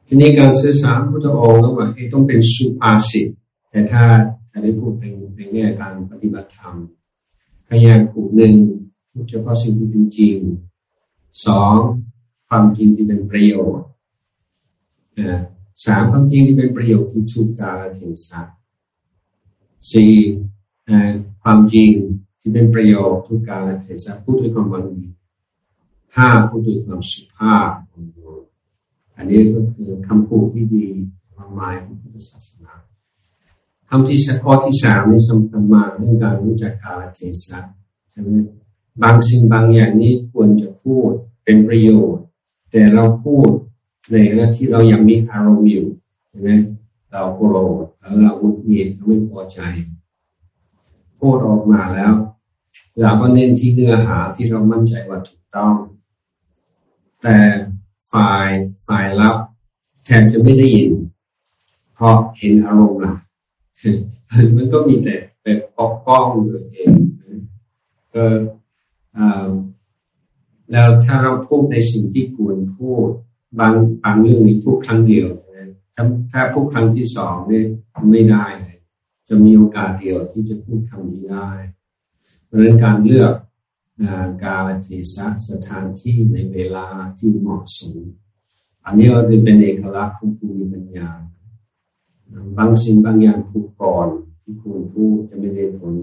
[0.07, 3.27] ทีนี้การสื่อสารพุทธองค์ก็ว่าต้องเป็นสุภาษิต
[3.71, 4.05] แต่ถ้า
[4.51, 5.05] ถ้าได้พูดใน
[5.37, 6.75] ในแง่การปฏิบัติธรรม
[7.69, 8.55] พยายามผูกหนึ่ง
[9.13, 10.37] พูดเฉพาะสิ่งที่เป็นจริง
[11.47, 11.77] สอง
[12.49, 13.89] ความจริงที่เป็นประโยชน์
[15.85, 18.43] สามความจริงที่เป็นประโยชน์ที่ถูกกาลเทศะ
[19.93, 20.13] สี่
[21.43, 21.91] ความจริง
[22.41, 25.07] ที่เป็นประโยชน์ทุกกาลเทศะพูดด้วยความบังดี
[26.17, 27.71] ห้าพูดด้วยความสุภาพ
[29.17, 30.87] อันนี้ก็คือคำพูดที่ดี
[31.37, 32.73] มากมายของพุทธศาสนา
[33.89, 37.61] คำที่ข้อที่สามนี่สำคัญมากเรื่องการรู้จักกาลเทศะ
[38.11, 38.33] ใช่ไหม
[39.03, 41.11] บางสิ่งบางอย่างนี้ควรจะพูด
[41.45, 42.25] เป็นประโยชน์
[42.71, 43.49] แต่เราพูด
[44.11, 45.87] ในขณะที่เรายังมีอารมณ์อยู่
[46.29, 46.51] ใช่ไหม
[47.13, 49.59] เราโกรธแล้วเราหุดหงิดเราไม่พอใจ
[51.21, 52.13] พูดออกมาแล้ว
[53.01, 55.75] เราก็เน้นที่เนื้อหาที่เรามั่นใจว่าถูกต้อง
[57.23, 57.37] แต่
[58.13, 58.49] ฝ่าย
[58.87, 59.37] ฝ่ายรับ
[60.05, 60.93] แทนจะไม่ได้ยิน
[61.95, 63.15] เพราะเห็นอารมณ์ละ
[64.57, 66.93] มันก็มีแต่แบบปกป้องตัวเอง
[68.13, 68.39] เออ
[70.73, 73.09] แล้วถ้าเราพูดในสิ่งที่ควรพูด
[73.61, 75.29] บางบางเรื่องนี้พูดครั้งเดียว
[75.95, 77.67] ถ้าถ้าพูดครั้งที่สองเนี่ย
[78.11, 78.79] ไม่ได้เลย
[79.29, 81.51] จะมีโอกาสเดียวที่จะพูดคำนี้ได้
[82.45, 83.35] เพราะฉะนั้นการเลือก
[84.45, 86.87] กาลเทศะสถานที่ในเวลา
[87.19, 87.97] ที่เหมาะสม
[88.85, 91.11] อันนี้ก็เป็นเอกลักษณ์ของภูมิปัญญา
[92.57, 94.09] บางสิ่งบางอย่างพูดก่อน
[94.43, 95.95] ที่ควรพูดจะไม่ได้ผล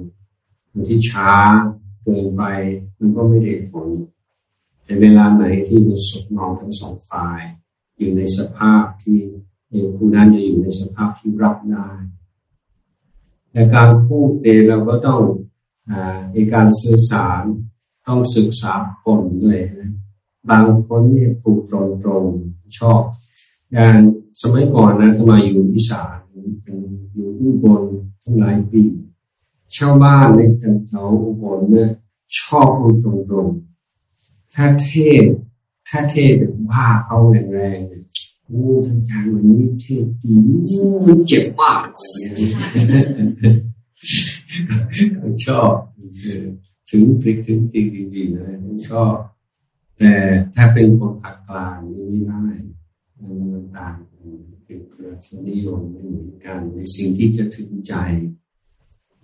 [0.71, 1.31] บางที่ช้า
[2.03, 2.43] เกินไป
[2.97, 3.87] มันก็ไม่ได้ผล
[4.83, 7.41] แต่เวลาไหนที่มันสดนองทั้งสองฝ่าย
[7.97, 9.19] อยู่ในสภาพที่
[9.95, 11.89] ผู้นั้นจะอยู่ในสภาพที่รับได้
[13.51, 15.21] และการพูดเองเราก็ต้อง
[15.89, 15.93] อ
[16.33, 17.43] ในการสื่อสาร
[18.07, 19.91] ต้องศึกษาคนด้วยนะ
[20.49, 22.25] บางคนเนี่ยพูดตรงตรง
[22.77, 23.01] ชอบ
[23.73, 23.97] อย่าง
[24.41, 26.17] สมัยก่อนนะทำไมอยู่อีสาน
[26.63, 26.77] เป็น
[27.13, 27.83] อยู่อุบล
[28.23, 28.83] ทั้งหลายปี
[29.75, 31.89] ชาวบ้านในจังหวัดอุบลเนี่ย
[32.39, 33.47] ชอบพูดตรงตรง
[34.53, 34.91] ถ้าเท
[35.23, 35.25] ศ
[35.87, 37.17] ถ้าเทศแบบว่าเขา
[37.53, 38.03] แรงๆเนี่ย
[38.45, 40.35] โอ้ทั้งจางวันนี้เทศดี
[41.27, 42.49] เจ็บมากอะไรเงี้
[43.51, 43.55] ย
[45.45, 45.73] ชอบ
[46.89, 48.53] ถึงสิกถึงจริงดีๆเลย
[48.87, 49.15] ชอบ
[49.97, 50.13] แต่
[50.55, 52.43] ถ้าเป็นคนภาคกลางนี่ไม่ได้
[53.21, 53.93] มันต่าง
[54.65, 57.93] เป็นเพื่อสนิยมไม่เหมือนกัน ในสิ่งที่จะถึงใจ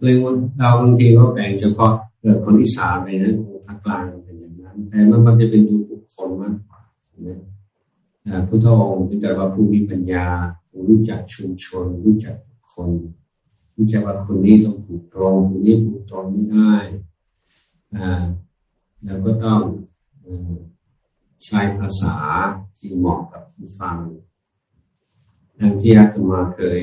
[0.01, 6.81] เลยว่าเราบางทีก็แบ่งเฉพาะเกิดคนอีสานไปนะคนภาคกลางเป็นอย่างนั้น แต่มันจะเป็นดูบุคคลมากกว่า
[7.27, 10.25] นะพุทธองค์เป็นแต่ว่าผู้มีปัญญา
[10.69, 12.35] ผู้รู้จักชุมชน รู้จัก
[12.73, 12.89] คน
[13.75, 16.73] รู้จักว่าคนนี้ต้องถูกตรงคนนี้ถูกตรงไม่ได้
[17.97, 18.23] อ่า
[19.03, 19.61] แล้วก็ต้อง
[21.45, 22.15] ใช้ภาษา
[22.77, 23.97] ที่เหมาะกับผู้ฟัง
[25.57, 26.81] อย่างที่อาตมาเคย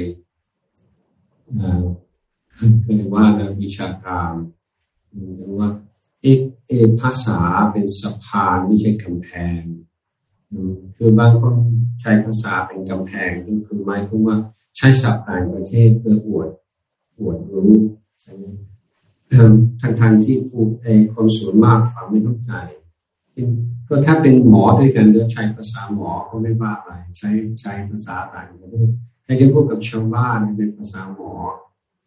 [2.82, 4.32] เคยว่าในวิชาการ
[5.58, 5.70] ว่า
[6.22, 7.40] เอกเอภาษา
[7.72, 9.28] เป็นสะพานไม่ใช่กำแพ
[9.58, 9.60] ง
[10.96, 11.54] คือบางคน
[12.00, 14.36] ใช้ภาษาเป็นกำแพงก็คือหมายความว่า
[14.76, 16.48] ใช้ศัพท์ต่างประเทศเพื่ออวด
[17.18, 17.74] อวดรู้
[18.20, 18.44] ใช่ไหม
[19.80, 22.52] ทางทางที่ผู้ไอคนส่วนมากฟังไม่เข้าใจ
[23.88, 27.30] ก็ถ้าเป็นหมอด้วยกันก็ใช้ภาษาหมอก็ไม่ว่าอะไรใช้
[27.60, 28.88] ใช้ภาษาต่างกันด้วย
[29.26, 31.32] ถ้าจะพูดกับชาวบ้านเป็นภาษาหมอ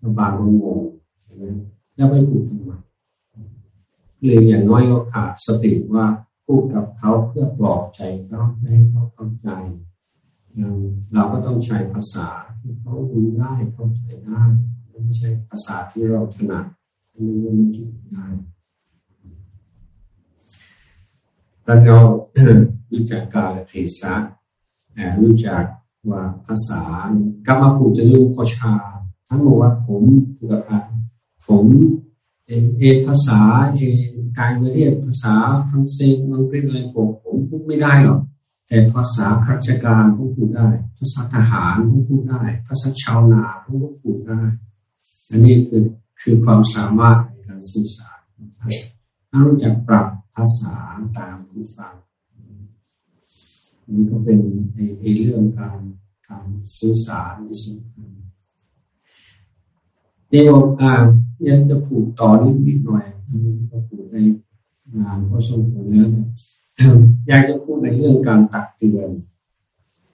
[0.01, 0.31] บางบาง
[0.63, 0.81] ง
[1.23, 1.45] ใช่ไหม
[1.95, 2.71] แล้วไม่พูดทำไม
[4.23, 6.05] เลยอย่างน้อยก็ขาดสติว่า
[6.45, 9.49] พูดกับเขาเพื่อปลอบใจเขาให้เขาเข้าใจ
[11.13, 12.27] เราก็ต้องใช้ภาษา
[12.59, 14.43] ที่เขาดูได้เข้าใจได้
[15.03, 16.65] ไม่ใช่ภาษาที่เราถนัด
[17.11, 18.25] ไม่ได้ไม่คิดได้
[21.69, 21.99] ตอนเรา
[22.91, 24.13] รู้จักกาลเทศะ
[25.21, 25.63] รู้จัก
[26.09, 26.81] ว่าภาษา
[27.47, 28.73] กรรมพูดจะรู้ขชา
[29.27, 30.03] ทั้งหมดว่าผม
[30.37, 30.83] ผูกกับ
[31.45, 31.65] ผม
[32.45, 33.41] เอกภาษา
[33.75, 33.81] เอ
[34.37, 35.35] การเรียนภาษา
[35.69, 38.19] ฝรั่งเศสอังกฤษอะไรผมผมพูดไม่ได้หรอก
[38.67, 44.41] แต่ภาษาข้าราชการผมพูดได้ ภาษาทหารผมพูดได้ ภาษาชาวนาผมก็พูดได้
[45.29, 45.83] อันนี้คือ
[46.21, 48.19] คือความสามารถในการสื่อสาร
[49.29, 50.07] ถ้ารู้จักปรับ
[50.37, 50.75] ภาษา
[51.17, 51.93] ตามผู้ฟัง
[53.89, 54.39] นี่ก็เป็น
[54.99, 55.79] ในเรื่องการ
[56.29, 58.09] การสื่อสารที่สำคัญ
[60.29, 60.93] เดี๋ยวอ่า
[61.47, 63.05] ยังจะพูดต่อนิดนิดหน่อย
[63.71, 64.17] ก็พูดใน
[64.97, 66.09] งานก็สมควรแล้ว
[67.27, 69.09] อยากจะพูดในเรื่องการตักเตือน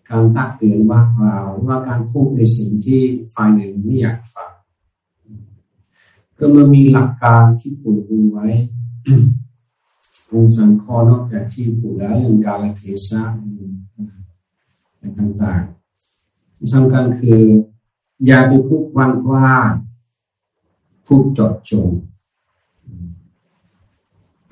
[0.09, 3.01] การตักเตือนว่ากล่าวว่าการพูดในสิ่งที่
[3.33, 4.51] ฝ่ายหนึ่งไม่อยากฟัง
[6.37, 8.47] ก็มันมีหลักการที่ปูดดูไว้
[10.33, 13.21] องค์สังคอนอกจากที่ปูดแล้วเรื่องการเทศะ
[14.91, 17.41] อะไรต่างๆที่สำคัญคือ
[18.25, 19.49] อย่าไปพูดวันว่า
[21.05, 21.89] พูดจดจง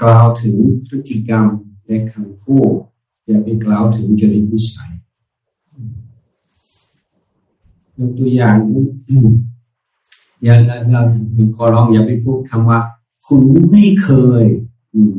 [0.02, 0.56] กล่าวถึง
[0.88, 1.48] พฤติกรรม
[1.86, 2.74] และคำพูด
[3.28, 4.92] อย่าไปกล่าวถึงจริตนิสัย
[7.98, 8.56] ยกตัวอย่าง
[10.44, 10.56] อย่า
[10.92, 11.02] เรา
[11.56, 12.80] ขอร้องอย่าไปพูดคำว่า
[13.26, 14.10] คุณไม่เค
[14.42, 14.44] ย
[14.94, 15.16] อืม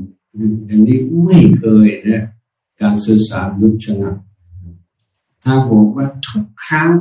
[0.68, 2.24] อันนี้ไม่เคยนะ
[2.80, 4.10] การสื่อสารยุทธชนะ
[5.44, 6.92] ถ้าบอกว่าทุกครั้ง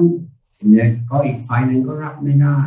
[0.71, 2.59] เนี่ยก็อีกฝ่ายหนึ่งก็รับไม่ได้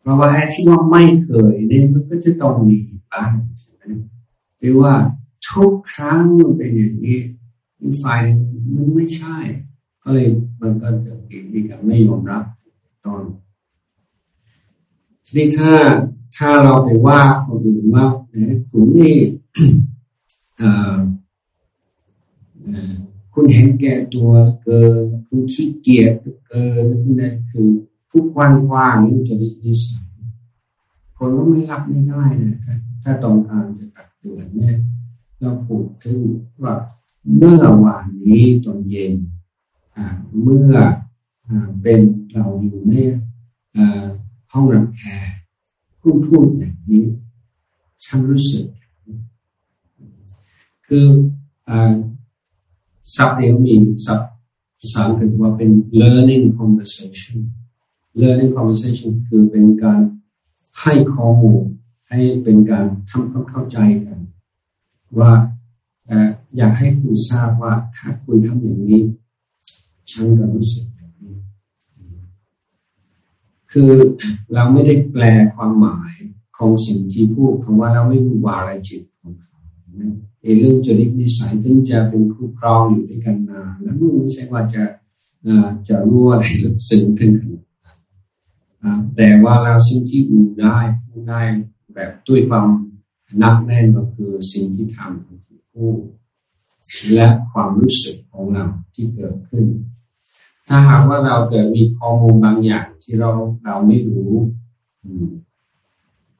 [0.00, 2.76] เพราะว่าไอ้ที่ว่าไม่เคยเนี่ยมันก็จะต้องมี
[3.12, 3.82] บ้างใช่ไหม
[4.58, 4.94] หรือว่า
[5.48, 7.18] ทุกครั้งมันเป็นอย่างนี้
[7.80, 8.38] อีกฝ่ายหนึ่ง
[8.74, 9.36] มันไม่ใช่
[10.02, 10.26] ก็เลย
[10.60, 12.44] มันก็จะเกิดมีการไม่ยอมรับ
[13.04, 13.22] ตอน
[15.24, 15.72] ทีนี้ถ้า
[16.36, 18.06] ถ้าเราไปว่าคนอื่นว่า
[18.70, 19.08] คุณไม่
[23.32, 24.30] คุณเห็นแก่ตัว
[24.62, 26.12] เกิน คุณขี้เกียจ
[26.46, 27.68] เกินคุณนั่นคือ
[28.10, 30.06] ผู้กว้างกว้างนี่จะนิสัย
[31.16, 32.56] คนก็ไม่รับไม่ได้นะ
[33.02, 34.76] ถ้าต้องการจะตักเตือนเนี่ย
[35.40, 36.20] เราพูดถึง
[36.62, 36.74] ว่า
[37.36, 39.14] เมื่อวานนี้ตอนเย็น
[40.42, 40.74] เมื่อ
[41.82, 42.00] เป็น
[42.32, 42.94] เราอยู่ใน
[44.52, 45.28] ห้องรับแขก
[46.02, 47.04] คุณพูดอย่างนี้
[48.04, 48.66] ฉันรู้สึก
[50.92, 51.08] คือ
[53.16, 53.74] ศัพท์เดียวมี
[54.06, 54.30] ศัพท์
[54.80, 55.70] ภาษาอังกฤษว่าเป็น
[56.00, 57.38] learning conversation
[58.20, 60.00] learning conversation คือเป็นการ
[60.80, 61.62] ให้ข้อมูล
[62.08, 64.18] ให้เป็นการทำความเข้าใจกัน
[65.18, 65.32] ว่า
[66.56, 69.02] อยากให้คุณทราบว่าถ้าคุณทำอย่างนี้
[70.10, 71.36] ฉันก็รู้สึกอย่างนี้
[73.72, 73.90] คือ
[74.54, 75.22] เราไม่ได้แปล
[75.54, 76.12] ความหมาย
[76.56, 79.02] ของสิ่งที่พูดเพราะว่าเราไม่รู้วาระจิต
[80.58, 84.82] เรื่องจริตนิสัยถึงจะเป็นคู่ครองอยู่ด้วยกันนานแล้วไม่ใช่ว่าจะ
[85.88, 91.40] จะรู้อะไรลึกซึ้งขึ้นขนาดนั้นแต่ว่าเราสิ่งที่อูได้พูดได้
[91.94, 92.66] แบบด้วยความ
[93.42, 95.38] นักแน่นก็คือสิ่งที่ทำของ
[95.72, 95.92] ผู้
[97.14, 98.64] และความรู้สึกของเรา
[98.94, 99.66] ที่เกิดขึ้น
[100.68, 103.30] ถ้าหากว่าเราเกิดมีข้อมูลบางอย่างที่เรา
[103.64, 104.32] เราไม่รู้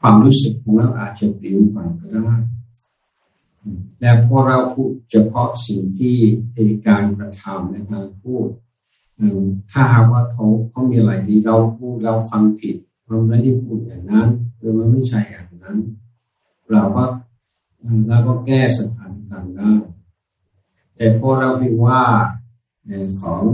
[0.01, 2.37] ความรู้สึกของเราอาจจะเปลี่ยนไปก็ได้
[4.01, 6.17] และพอเราพูดเฉพาะสิ่งที่
[6.55, 8.47] เอการกระทำในการพูด
[9.71, 12.77] ถ้าหากว่าเขาเขามีอะไรที่เราพูดเราฟังผิด
[13.09, 15.79] มันไม่ได้พูดอย่างนั้นหรือมันไม่ใช่อย่างนั้น
[16.73, 17.05] เราก็
[18.09, 19.73] เราก็แก้สถานการณ์ได้
[20.97, 22.03] แต่พอเราไปว่า
[23.21, 23.45] ของ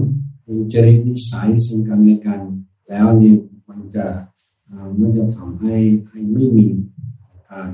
[0.72, 2.40] จริตนิสัยสิ่งกันและกัน
[2.88, 3.36] แล้วเนี่ย
[3.68, 4.07] มันจะ
[4.98, 5.74] มันจะทำให้
[6.09, 6.66] ให้ไม่มี
[7.50, 7.70] การ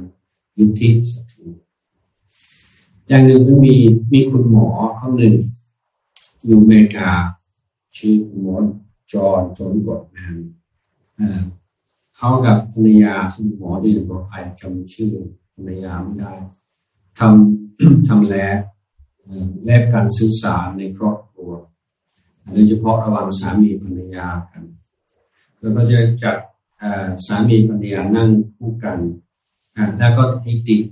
[0.58, 1.46] ยุติสักที
[3.09, 3.74] อย่างหนึ่งก็มี
[4.12, 5.34] มีคุณหมอเขาหนึ่ง
[6.46, 7.11] อยู่อเมริกา
[7.96, 8.57] ชื่อคุณหมอ
[9.12, 10.36] จอร์นจนกดแมน
[12.16, 15.12] เขากับภรรยาคุณหมอที่อยู่กับใครจำชื่อ
[15.55, 16.34] ภรรยาไม่ได้
[17.18, 18.59] ทำทำแลบ
[19.64, 21.50] แลบการสื่อสารในครอบครัว
[22.53, 24.62] โดยเฉพาะระหว่างสามีภรรยากัน
[25.61, 26.36] แล้วก็จะจัด
[27.26, 28.98] สามีภรรยานั่งคู่กัน
[29.98, 30.82] แล้วก็ให้ติด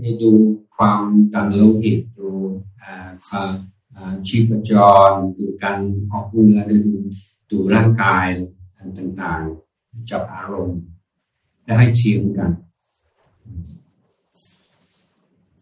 [0.00, 0.32] ให้ดู
[0.76, 1.02] ความ
[1.32, 2.28] ดันโลหิตดู
[3.28, 3.50] ความ
[4.26, 4.72] ชีพจ
[5.08, 5.78] รดูการ
[6.10, 6.78] ออกเรือดู
[7.50, 8.26] ดูร่างกาย
[8.98, 10.80] ต่างๆ จับอารมณ์
[11.64, 12.50] และให้เทียมกัน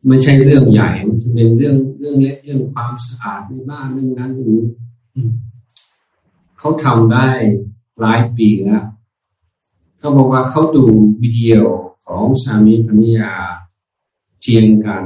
[0.07, 4.67] ไม่ใช่เรื่องใหญ่มันจะเป็นเรื่องเรื่องเล็กเรื่องความสะอาดในบ้านเรื่องนั้นเรื่องนี้
[6.59, 7.29] เขาทำได้
[8.01, 8.85] หลายปีแล้ว
[10.05, 10.85] เขาบอกว่าเขาดู
[11.23, 11.55] วิดีโอ
[12.07, 13.33] ของสามีภรรยา
[14.41, 15.05] เทียงกัน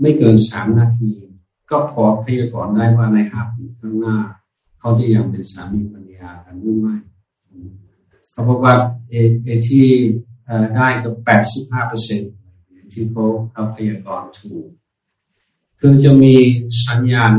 [0.00, 1.12] ไม่เกินสามนาที
[1.70, 4.18] ก็พอพยากรณ์ได้ว่าในห้าปีข้างหน้า
[4.78, 6.96] เขาจะยังเป็นสามีภรรยากันหรือไม่
[8.30, 8.74] เขาบอกว่า
[9.10, 9.86] เอเอที่
[10.74, 12.20] ได้ก็แปดสิบห้าเปอร์เซ็น
[12.92, 14.66] ที่เขาเขาพยากรณ์ถูก
[15.80, 16.34] คือจะมี
[16.86, 17.32] สัญญาณ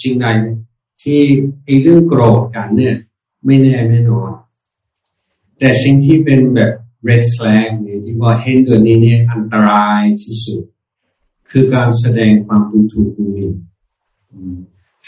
[0.00, 0.26] สิ่งใด
[1.02, 1.20] ที่
[1.64, 2.96] ไอ้เรื่องโกรธกันเนี่ย
[3.44, 4.32] ไม่แน่ไม่นอน
[5.62, 6.72] แต่สิ่งที่เป็นแบบ
[7.08, 10.62] red flag เนี่ยที่ว่าเห็นตัวนี้เนี่ยอันตรายที่สุด
[11.50, 13.52] คือการแสดงความดูถูกดูหมิ่น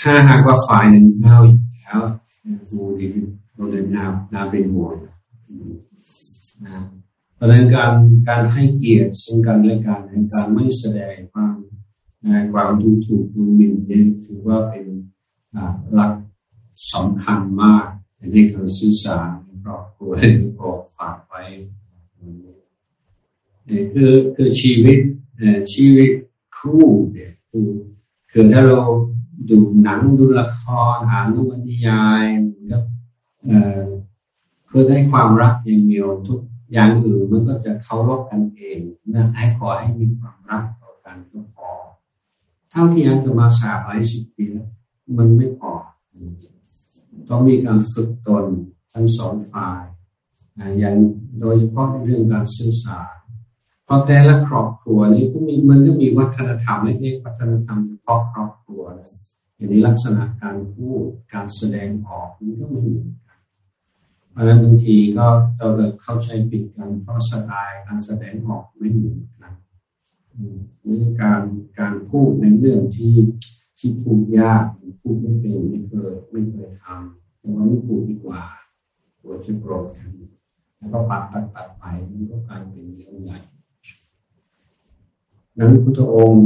[0.01, 1.39] ถ้าหากว่าฝ่ายหนึ่งเอา
[1.83, 2.03] แล้ว
[2.71, 3.09] ดูดี
[3.55, 4.95] เราเลยนานาเป็นห่วง
[6.67, 6.81] นะ
[7.37, 7.93] เพราะนั้นการ
[8.29, 11.55] การให้เกียรติซึ่งกันและกันในการไม่แสดงความ
[12.53, 14.87] ความดูถูกดูหมิ่นเนี่ยถือว่าเป็น
[15.95, 16.13] หลัก
[16.93, 17.87] สำคัญมาก
[18.33, 19.31] ในการสื่อสาร
[19.65, 20.29] ครอบครัวให้
[20.61, 21.43] ก็ฝากไว้
[23.93, 24.99] คือคือชีวิต
[25.73, 26.11] ชีวิต
[26.57, 27.71] คู่เนี่ยคือ
[28.31, 28.81] คือถ้าเรา
[29.51, 30.63] ดูหนังดูละค
[30.95, 32.25] รอ่านนวนิยาย
[32.71, 32.79] ก็
[33.47, 33.85] เอ่อ
[34.69, 36.41] คือได้ความรักอย่างเดียวทุก
[36.73, 38.81] อย่างอื่นมันก็จะเคารพกันเอง
[39.15, 41.71] นะให้ขอให้มีความรักต่อกันก็พอ
[42.71, 44.69] เท่าที่อาจะมาสาหลายสิบปีแล้ว
[45.19, 45.73] มันไม่พอ
[47.29, 48.45] ต้องมีการฝึกตน
[48.95, 49.83] ทั้งสองฝ่าย
[50.79, 50.97] อย่าง
[51.41, 53.15] โดยเฉพาะในเรื่องการสื่อสาร
[53.85, 59.11] เพราะแต่ละครอบครัวนี้ก็มีมันก็มีวัฒนธรรมเล็กๆวัฒนธรรมเฉพาะครอบครัวนะ
[59.57, 61.03] อย่างนี้ลักษณะการพูด
[61.35, 63.39] การแสดงออกมันก็ไม่เหมือนกัน
[64.31, 65.27] เพราะฉะนั้นบางทีก็
[65.59, 65.69] เรา
[66.03, 69.53] เข้าใจผิดกันเพราะสไตล์การแสดงออกไม่เหมือนกัน
[70.87, 71.43] นี่การ
[71.79, 73.17] การพูดในเรื่องที่
[73.79, 74.65] ที่พูดยาก
[75.01, 78.43] พูดไม่เป็นไม่เคยไม่เคยทำแต่ว่าไม่พูดดีกว่า
[79.25, 80.11] หัวจะโกรธกัน
[80.79, 83.39] แล้วก็ปัดตัดตัดไปมันก็กลายเป็นเรื่องใหญ่
[85.59, 86.45] นั้นพุทธองค์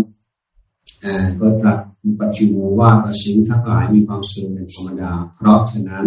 [1.41, 1.79] ก็ตรัส
[2.21, 6.07] ปัจจุบันว่าประสิงทั้งหลายมีความสุขเป็นธรรมดา เพราะฉะนั้น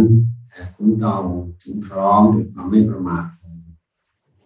[0.75, 1.21] คุณต้อง
[1.61, 3.25] ถึงพร้อมด้วยความไม่ประมาท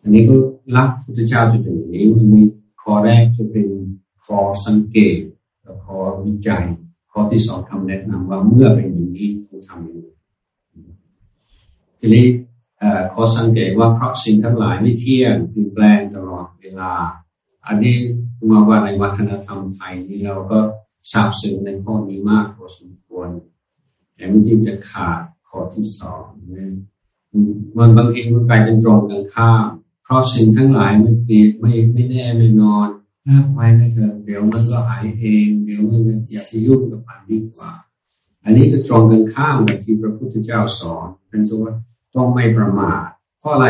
[0.02, 0.36] อันนี้ก็
[0.76, 2.44] รักพุทธเจ้าจะเป็นอย่างนี้มันมี
[2.82, 3.68] ข้อแรกจะเป็น
[4.26, 5.18] ข้อสังเกต
[5.62, 6.64] แล้วข้อวิจัย
[7.12, 10.15] ข้อที่สองคำแนะนำว่าเมื่อเป็นอย่างนี้ต้องทำอย่างนี้
[12.06, 12.28] ทีนี้
[13.14, 16.94] ขอสังเกตว่าเพราะสิ่งทั้งหลายไม่เที่ยงเปลี่ยนแปลงตลอดเวลา
[17.68, 17.96] อันนี้
[18.50, 20.60] มาว่าในวัฒนธรรมไทยนี่เราก็
[21.12, 23.30] ทราบซึ้งในข้อนี้มากพอสมควร
[24.16, 26.74] แต่มันจริงจะขาดข้อที่สองนะ
[27.78, 29.66] มันบางทีมันกลายเป็นตรงกันข้าม
[30.04, 32.90] เพราะสิ่งทั้งหลายไมันเปลี่ยนไม่ไม่แน่ไม่นอน
[33.26, 36.02] ถ้าไปนะเถอเดี๋ยวมันก็หายเอง เดี๋ยวมัน
[36.32, 37.72] อยากจะยุ่งกับมันดีกว่า
[38.44, 41.74] อันนี้ก็ตรงกันข้ามกับที่พระพุทธเจ้าสอนเป็นส่วน
[42.16, 43.04] ต้องไม่ประมาท
[43.40, 43.68] เพราะอะไร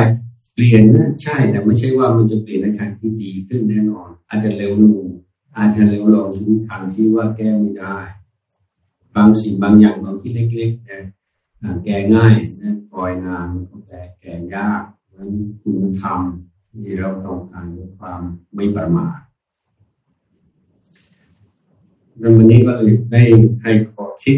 [0.54, 5.06] เปลี่ยนนะใช่แต่ไม่ใช่ว่ามันจะเปลี่ยนในทางที่ดีขึ้นแน่นอน อาจจะเร็วลง
[5.58, 7.98] อาจจะเร็วลงถึงทางที่ว่าแก้ไม่ได้
[9.16, 11.00] บางสิ่งบางอย่างบางที่เล็กๆเนี่
[11.86, 14.84] แก้ง่ายนะปล่อยนานมันก็แก้แก้ยาก
[15.16, 15.32] นั้น
[15.62, 16.20] คุณธรรม
[16.70, 18.22] ที่เราต้องการด้วยความ
[18.56, 19.20] ไม่ประมาท
[22.22, 23.22] ดังวันนี้ก็เลยได้
[23.62, 24.38] ให้ขอคิด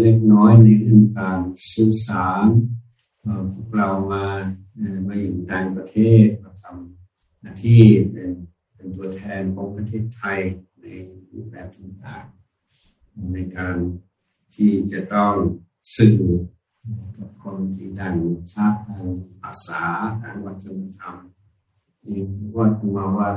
[0.00, 1.40] เล็กน้อยในเรื่องการ
[1.72, 2.46] สื่อสาร
[3.52, 4.24] พวกเรามา
[5.06, 8.30] มาอยู่ต่างประเทศมาทำหน้าที่เป็น
[8.74, 10.40] เป็นตัวแทนของประเทศไทย
[10.80, 10.86] ใน
[11.32, 13.76] รูปแบบต่างๆในการ
[14.54, 15.34] ที่จะต้อง
[15.94, 16.18] สื่อ
[17.16, 18.16] กับคนที่ดัง
[18.52, 19.04] ชาติทาง
[19.40, 19.82] ภาษา
[20.22, 21.16] ทางวัฒนธรรม
[22.06, 22.20] นี่
[22.56, 23.30] ว่าตัวว่า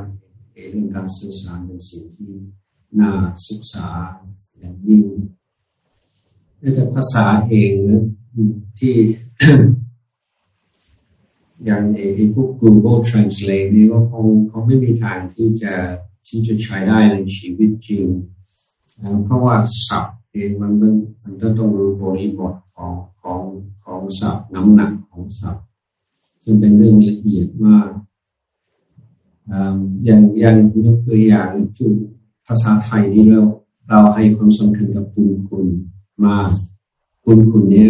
[0.72, 2.32] เรื่องการสื่อสารเป็นสิ่งที่
[3.00, 3.12] น่า
[3.48, 3.88] ศึกษา
[4.58, 5.04] อย่างยิ่ง
[6.76, 8.04] แต่ภาษาเองนะ
[8.80, 8.96] ที่
[11.66, 15.74] อย่างไอ้พวก Google Translate นี่ก็คงคงไม่มีทางที่จะ
[16.28, 18.06] ที่จะใช้ได้ในชีวิตจริง
[19.26, 19.56] เพราะว่า
[19.88, 23.42] ศัพท์เองมันมันมันต้องรู้บริบทของของ
[23.86, 25.66] ของศัพท์น้ำหนักของศัพท์
[26.44, 27.90] ซึ่งเป็นเรื่องละเอียดมาก
[30.06, 31.94] อย่างอย่างยกตัวอย่างจุด
[32.48, 33.42] ภาษาไทยนี่เรา
[33.90, 35.66] เราให้ความสำคัญกับคุณคุณ
[36.26, 36.50] มาก
[37.24, 37.88] คุณคุณเนี้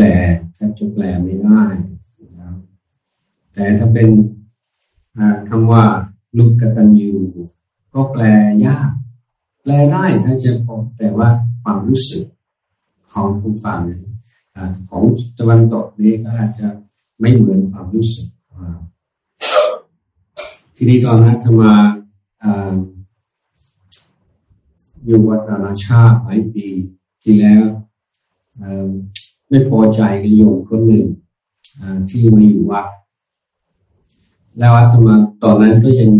[0.00, 0.12] แปล
[0.54, 1.62] แทบจะแปลไม่ได้
[3.52, 4.08] แต่ถ้าเป็น
[5.48, 5.84] คำว่า
[6.36, 7.12] ลุกกตัญญู
[7.94, 8.22] ก็แปล
[8.66, 8.90] ยาก
[9.62, 11.28] แปลได้ถ้าจะพอแต่ว่า
[11.62, 12.24] ความรู้สึก
[13.12, 13.80] ของผู้ฟัง
[14.88, 15.02] ของ
[15.38, 16.66] ตะวันตกนี้ก็อาจจะ
[17.20, 18.28] ไม่เหมือนความรู้สึก
[20.76, 21.72] ทีนี้ตอนนั้นธรรมา
[25.04, 26.66] อยู่วัดนานาชาติหลายปี
[27.22, 27.64] ที่แล้ว
[29.48, 31.06] ไม่พอใจกับโยมคนหนึ่ง
[32.08, 32.86] ที่มาอยู่วัด
[34.58, 36.10] แล้วอาตมาตอนนั้นก็ยัง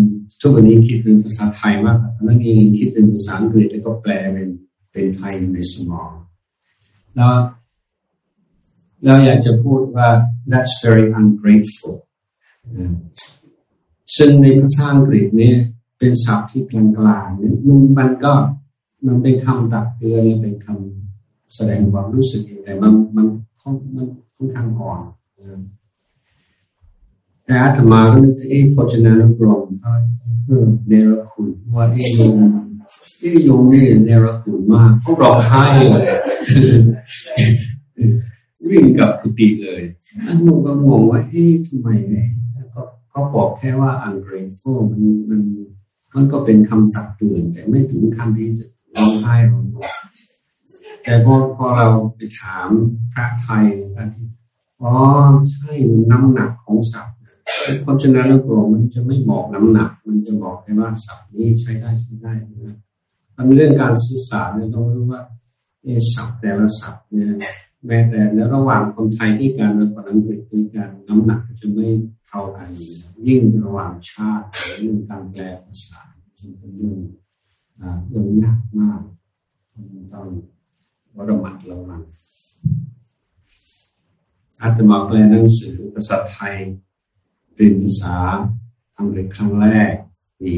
[0.41, 4.49] ทุกวันนี้คิดเป็นภาษาไทยมากแล้วยังคิดเป็นภาษาอังกฤษแล้วก็แปลเป็น
[4.93, 6.13] เป็นไทยในสมอง
[7.15, 7.35] แล้ว
[9.05, 10.09] เราอยากจะพูดว่า
[10.51, 11.97] that's very ungrateful
[14.17, 15.57] ซึ่งในภาษาอังกฤษเนี่ย
[15.99, 18.33] เป็นศัพท์ที่กลางๆมันมันก็
[19.07, 21.08] มันเป็นคำตักเตือนเป็นคำ
[21.55, 23.27] แสดงความรู้สึกแต่มันมัน
[23.61, 25.01] ค่อนมันค่อนข้างอ่อน
[27.45, 29.93] แต่อาตมาก็นึกถึงไอ้พจนานุกรมเขา
[30.47, 32.37] เออเนรคุณว่าไอ้โยม
[33.21, 36.05] ไอ้โยมนี่เนรคุณมากเขาร้องไห้เลย
[38.71, 39.83] วิ่งกับกุฏิเลย
[40.27, 42.27] อันนู้ก็งงว่าเอ๊ะทำไมเนี่ย
[42.75, 45.41] ก็เขาบอกแค่ว่า ungrateful มันมัน
[46.15, 49.65] มันก็เป็นคำตักเตือนแต่ไม่ถึงขั้นที่จะร้องไห้ร้อง
[51.03, 52.69] แต่พอพอเราไปถาม
[53.13, 53.65] พระไทย
[53.97, 54.27] นะที่
[54.83, 54.93] อ๋อ
[55.53, 55.71] ใช่
[56.11, 57.15] น้ำหนักของศัพท์
[57.83, 62.79] เพราะฉะนั้นแล้วกรมันจะไม่บอกน้ำหนัก มันจะบอกแค่ว่าศัพท์นี้ใช้ได้ใช้ได้นะ
[63.37, 65.23] มันเรื่องการสื่อสารเนี่ยต้องรู้ว่า
[65.83, 67.33] เอศัพท์แต่ละศัพท์เนี่ย
[67.87, 71.87] แม้แต่ในระหว่างคนไทยที่การและคนอังกฤษด้วยกันน้ำหนักจะไม่
[72.27, 72.69] เท่ากัน
[73.27, 74.47] ยิ่งระหว่างชาติ
[74.79, 76.03] เรื่องการแปลภาษา
[76.39, 76.99] จึงเป็นเรื่อง
[78.09, 79.01] เรื่องยากมาก
[80.13, 80.27] ต้อง
[81.29, 82.03] ระมัดระวัง
[84.63, 86.57] อาตมาแปลหนังสือภาษาไทย
[87.55, 88.17] เป็นภาษา
[88.99, 89.95] อังกฤษครั้งแรก
[90.41, 90.55] ปี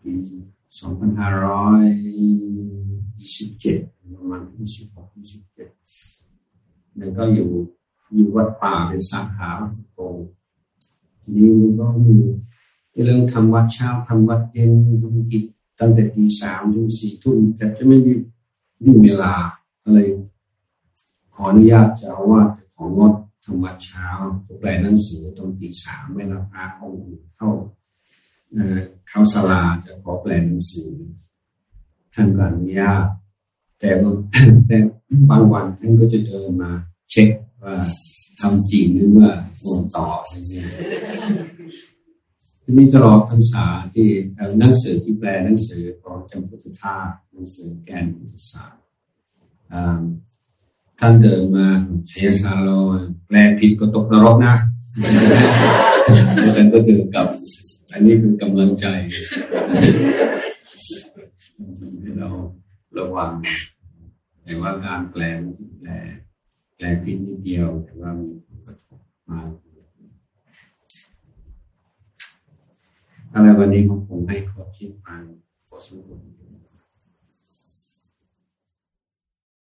[0.00, 0.12] ปี
[0.78, 1.84] สองพันห้าร้อย
[3.18, 3.78] ยี่สิบเจ็ด
[4.18, 5.68] ประมาณยี่สิบหกยี่สิบเจ็ด
[6.98, 7.50] แล้วก็อยู่
[8.14, 9.50] อยู่วัดป่าเป็นสาขา
[9.92, 9.98] โก
[11.20, 12.16] ทีนี้มันก็มี
[13.04, 14.72] เรื่องทำวัดเช้าทำวัดเย็น
[15.02, 15.44] ทำกิจ
[15.78, 18.12] ตั้งแต่ตีสามถึงสี่ทุ่มแต่จะไม่มี
[18.84, 19.34] มีเวลา
[19.84, 19.98] อะไร
[21.34, 23.12] ขออนุญาตจะว่าจะของด
[23.44, 24.06] ทำวัดเช้า
[24.60, 27.04] แปลหนังสือตรงตีสามไม่รับพระองค์
[27.36, 27.48] เข้า
[29.08, 30.90] เข้าสลาจะขอแปลหนังสือ
[32.14, 33.04] ท่านก็อนุญาต
[33.78, 33.90] แต่
[34.66, 34.76] แต่
[35.30, 36.70] บางวันท่านก็จะเดินมา
[37.10, 37.30] เช็ค
[37.62, 37.74] ว่า
[38.40, 40.66] ทำจริงหรือว่าโอนต่ออย่างเงี้ย
[42.70, 44.08] ทีนี้ตลอดพรรษาที่
[44.58, 48.84] หนังสือที่แปลหนังสือของจำพุทธทาสหนังสือแกนพุทธศาสตร์
[51.00, 51.66] ท่านเดินมา
[52.06, 52.68] เชียซาโล
[53.26, 54.56] แปลผิดก็ตกนรกนะ
[56.56, 57.28] ท่านก็เดินกลับ
[57.92, 58.86] อันนี้คือกำลังใจ
[62.00, 62.28] ให้เรา
[62.98, 63.32] ระวัง
[64.44, 65.22] แต่ว่าการแปล
[65.80, 65.90] แปล
[66.76, 69.00] แปลผิดนิดเดียวแต่ว่ามีผลกระทบ
[69.30, 69.40] มา
[73.34, 75.20] อะไรวันนี้ของผมให้ขอคิดฟัง
[75.68, 76.18] พอสมควร